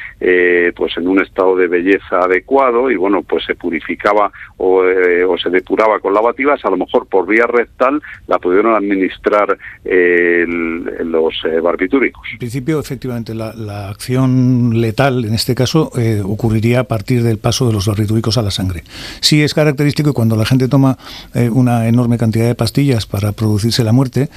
pues 0.76 0.98
en 0.98 1.08
un 1.08 1.22
estado 1.22 1.56
de 1.56 1.68
belleza 1.68 2.20
adecuado 2.20 2.90
y 2.92 2.96
bueno, 2.96 3.24
pues 3.24 3.44
se 3.46 3.56
purificaba 3.56 4.32
o, 4.58 4.84
eh, 4.86 5.26
se 5.42 5.50
depuraba 5.50 6.00
con 6.00 6.14
lavativas, 6.14 6.64
a 6.66 6.70
lo 6.70 6.78
mejor 6.78 7.08
por 7.08 7.28
vía 7.28 7.46
rectal 7.48 8.02
la 8.28 8.40
pudieron 8.40 8.76
administrar 8.76 9.58
eh, 9.86 10.46
los 10.48 11.34
eh, 11.46 11.60
barbitúricos. 11.60 12.28
En 12.34 12.40
principio, 12.40 12.80
efectivamente, 12.80 13.34
la, 13.34 13.48
acción 13.88 14.82
letal 14.82 15.26
en 15.26 15.34
este 15.34 15.54
caso 15.56 15.92
ocurriría 16.24 16.82
a 16.82 16.84
partir 16.84 17.24
del 17.24 17.38
paso 17.38 17.68
de 17.68 17.74
los 17.74 17.88
barbitúricos 17.88 18.38
a 18.38 18.42
la 18.42 18.52
sangre. 18.52 18.84
Sí 19.22 19.44
es 19.44 19.54
característico 19.54 20.10
que 20.10 20.14
cuando 20.14 20.36
la 20.36 20.46
gente 20.46 20.68
toma 20.68 20.98
una 21.52 21.88
enorme 21.88 22.18
cantidad 22.18 22.48
de 22.48 22.56
pastillas 22.56 23.06
para 23.06 23.32
producirse 23.32 23.84
la 23.84 23.94
muerte, 23.94 24.30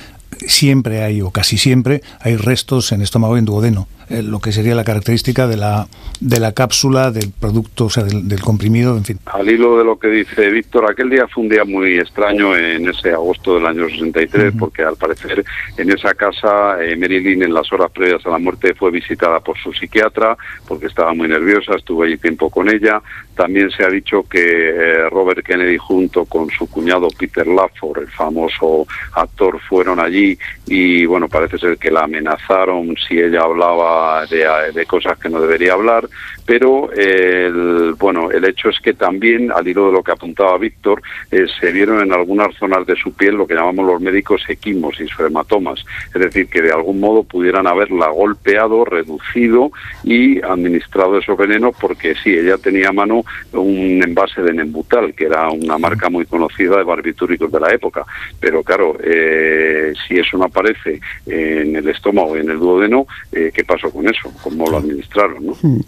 siempre 0.46 1.02
hay, 1.02 1.22
o 1.22 1.30
casi 1.30 1.58
siempre, 1.58 2.02
hay 2.20 2.29
restos 2.36 2.92
en 2.92 3.02
estómago 3.02 3.36
y 3.36 3.40
en 3.40 3.44
duodeno. 3.44 3.88
Eh, 4.10 4.22
lo 4.22 4.40
que 4.40 4.50
sería 4.50 4.74
la 4.74 4.82
característica 4.82 5.46
de 5.46 5.56
la, 5.56 5.86
de 6.20 6.40
la 6.40 6.52
cápsula, 6.52 7.12
del 7.12 7.30
producto, 7.30 7.84
o 7.84 7.90
sea, 7.90 8.02
del, 8.02 8.40
comprimido, 8.40 8.96
en 8.96 9.04
fin. 9.04 9.18
Al 9.26 9.48
hilo 9.48 9.78
de 9.78 9.84
lo 9.84 9.98
que 9.98 10.08
dice 10.08 10.50
Víctor, 10.50 10.90
aquel 10.90 11.10
día 11.10 11.28
fue 11.28 11.44
un 11.44 11.48
día 11.48 11.64
muy 11.64 11.98
extraño 11.98 12.56
en 12.56 12.88
ese 12.88 13.12
agosto 13.12 13.54
del 13.54 13.66
año 13.66 13.88
63, 13.88 14.54
porque 14.58 14.82
al 14.82 14.96
parecer 14.96 15.44
en 15.76 15.90
esa 15.90 16.14
casa 16.14 16.82
eh, 16.82 16.96
Marilyn 16.96 17.44
en 17.44 17.54
las 17.54 17.72
horas 17.72 17.90
previas 17.92 18.26
a 18.26 18.30
la 18.30 18.38
muerte 18.38 18.74
fue 18.74 18.90
visitada 18.90 19.38
por 19.38 19.56
su 19.58 19.72
psiquiatra, 19.72 20.36
porque 20.66 20.86
estaba 20.86 21.14
muy 21.14 21.28
nerviosa, 21.28 21.76
estuvo 21.76 22.02
allí 22.02 22.18
tiempo 22.18 22.50
con 22.50 22.68
ella. 22.68 23.00
También 23.36 23.70
se 23.70 23.84
ha 23.84 23.88
dicho 23.88 24.24
que 24.28 24.40
eh, 24.40 25.08
Robert 25.08 25.46
Kennedy 25.46 25.78
junto 25.78 26.24
con 26.24 26.50
su 26.50 26.68
cuñado 26.68 27.06
Peter 27.16 27.46
Lafford, 27.46 28.02
el 28.02 28.10
famoso 28.10 28.86
actor, 29.12 29.60
fueron 29.68 30.00
allí 30.00 30.36
y 30.66 31.06
bueno, 31.06 31.28
parece 31.28 31.58
ser 31.58 31.78
que 31.78 31.90
la 31.90 32.02
amenazaron 32.02 32.94
si 33.08 33.18
ella 33.18 33.42
hablaba 33.42 33.99
de, 34.30 34.86
cosas 34.86 35.18
que 35.18 35.28
no 35.28 35.40
debería 35.40 35.74
hablar, 35.74 36.08
pero 36.46 36.90
el, 36.92 37.94
bueno, 37.98 38.30
el 38.30 38.44
hecho 38.44 38.70
es 38.70 38.80
que 38.80 38.94
también, 38.94 39.52
al 39.52 39.66
hilo 39.66 39.86
de 39.86 39.92
lo 39.92 40.02
que 40.02 40.12
apuntaba 40.12 40.58
Víctor, 40.58 41.02
eh, 41.30 41.46
se 41.60 41.70
vieron 41.72 42.00
en 42.00 42.12
algunas 42.12 42.54
zonas 42.56 42.86
de 42.86 42.96
su 42.96 43.12
piel 43.12 43.34
lo 43.34 43.46
que 43.46 43.54
llamamos 43.54 43.86
los 43.86 44.00
médicos 44.00 44.42
equimos 44.48 45.00
y 45.00 45.06
su 45.06 45.24
hematomas, 45.24 45.84
es 46.14 46.20
decir, 46.20 46.48
que 46.48 46.62
de 46.62 46.72
algún 46.72 47.00
modo 47.00 47.22
pudieran 47.22 47.66
haberla 47.66 48.08
golpeado, 48.08 48.84
reducido 48.84 49.70
y 50.04 50.42
administrado 50.42 51.18
esos 51.18 51.36
venenos 51.36 51.74
porque 51.80 52.14
sí, 52.14 52.30
ella 52.30 52.56
tenía 52.58 52.88
a 52.88 52.92
mano 52.92 53.24
un 53.52 54.02
envase 54.02 54.42
de 54.42 54.52
Nembutal, 54.52 55.14
que 55.14 55.26
era 55.26 55.48
una 55.50 55.78
marca 55.78 56.10
muy 56.10 56.26
conocida 56.26 56.76
de 56.76 56.84
barbitúricos 56.84 57.50
de 57.50 57.60
la 57.60 57.72
época. 57.72 58.04
Pero 58.38 58.62
claro, 58.62 58.96
eh, 59.02 59.92
si 60.06 60.18
eso 60.18 60.36
no 60.36 60.44
aparece 60.44 61.00
en 61.26 61.76
el 61.76 61.88
estómago 61.88 62.36
y 62.36 62.40
en 62.40 62.50
el 62.50 62.58
duodeno, 62.58 63.06
eh, 63.32 63.50
¿qué 63.52 63.64
pasó 63.64 63.89
con 63.90 64.08
eso? 64.08 64.30
¿Cómo 64.42 64.66
lo 64.66 64.78
administraron? 64.78 65.46
¿no? 65.46 65.52
Hmm. 65.60 65.80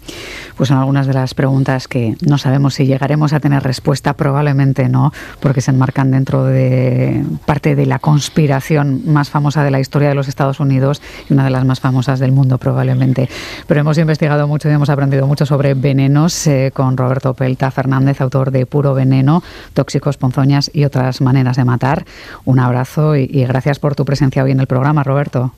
Pues 0.55 0.69
son 0.69 0.77
algunas 0.77 1.07
de 1.07 1.13
las 1.13 1.33
preguntas 1.33 1.87
que 1.87 2.15
no 2.21 2.37
sabemos 2.37 2.75
si 2.75 2.85
llegaremos 2.85 3.33
a 3.33 3.39
tener 3.39 3.63
respuesta, 3.63 4.13
probablemente 4.13 4.89
no, 4.89 5.11
porque 5.39 5.61
se 5.61 5.71
enmarcan 5.71 6.11
dentro 6.11 6.45
de 6.45 7.23
parte 7.45 7.75
de 7.75 7.85
la 7.85 7.99
conspiración 7.99 9.01
más 9.05 9.29
famosa 9.29 9.63
de 9.63 9.71
la 9.71 9.79
historia 9.79 10.09
de 10.09 10.15
los 10.15 10.27
Estados 10.27 10.59
Unidos 10.59 11.01
y 11.29 11.33
una 11.33 11.43
de 11.45 11.49
las 11.49 11.65
más 11.65 11.79
famosas 11.79 12.19
del 12.19 12.31
mundo, 12.31 12.57
probablemente. 12.57 13.29
Pero 13.67 13.81
hemos 13.81 13.97
investigado 13.97 14.47
mucho 14.47 14.69
y 14.69 14.73
hemos 14.73 14.89
aprendido 14.89 15.27
mucho 15.27 15.45
sobre 15.45 15.73
venenos 15.73 16.45
eh, 16.47 16.71
con 16.73 16.97
Roberto 16.97 17.33
Pelta 17.33 17.71
Fernández, 17.71 18.21
autor 18.21 18.51
de 18.51 18.65
Puro 18.65 18.93
Veneno, 18.93 19.43
Tóxicos, 19.73 20.17
Ponzoñas 20.17 20.71
y 20.73 20.85
otras 20.85 21.21
maneras 21.21 21.57
de 21.57 21.65
matar. 21.65 22.05
Un 22.45 22.59
abrazo 22.59 23.15
y, 23.15 23.27
gracias 23.45 23.79
por 23.79 23.95
tu 23.95 24.05
presencia 24.05 24.43
hoy 24.43 24.51
en 24.51 24.59
el 24.59 24.67
programa, 24.67 25.03
Roberto. 25.03 25.51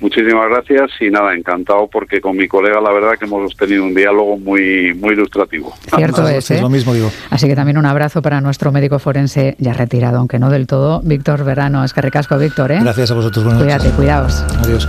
Muchísimas 0.00 0.48
gracias 0.48 0.90
y 1.00 1.10
nada, 1.10 1.34
encantado 1.34 1.86
porque 1.86 2.20
con 2.20 2.36
mi 2.36 2.48
colega 2.48 2.80
la 2.80 2.90
verdad 2.90 3.18
que 3.18 3.26
hemos 3.26 3.54
tenido 3.54 3.84
un 3.84 3.94
diálogo 3.94 4.38
muy 4.38 4.94
muy 4.94 5.12
ilustrativo. 5.12 5.74
Cierto 5.94 6.26
es, 6.26 6.50
¿eh? 6.50 6.60
lo 6.60 6.70
mismo 6.70 6.94
digo. 6.94 7.10
Así 7.28 7.46
que 7.46 7.54
también 7.54 7.76
un 7.76 7.86
abrazo 7.86 8.22
para 8.22 8.40
nuestro 8.40 8.72
médico 8.72 8.98
forense 8.98 9.56
ya 9.58 9.74
retirado, 9.74 10.18
aunque 10.18 10.38
no 10.38 10.50
del 10.50 10.66
todo, 10.66 11.00
Víctor 11.04 11.44
Verano. 11.44 11.84
Es 11.84 11.92
que 11.92 12.00
recasco, 12.00 12.38
Víctor, 12.38 12.72
¿eh? 12.72 12.78
Gracias 12.80 13.10
a 13.10 13.14
vosotros. 13.14 13.54
Cuídate, 13.54 13.90
cuidaos. 13.90 14.42
Adiós. 14.64 14.88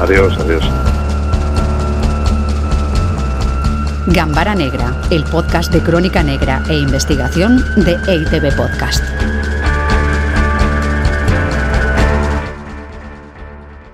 Adiós, 0.00 0.38
adiós. 0.38 0.70
Gambara 4.08 4.54
Negra, 4.54 4.94
el 5.10 5.24
podcast 5.24 5.72
de 5.72 5.80
crónica 5.80 6.22
negra 6.22 6.62
e 6.70 6.74
investigación 6.74 7.62
de 7.76 7.92
EITB 8.06 8.56
Podcast. 8.56 9.04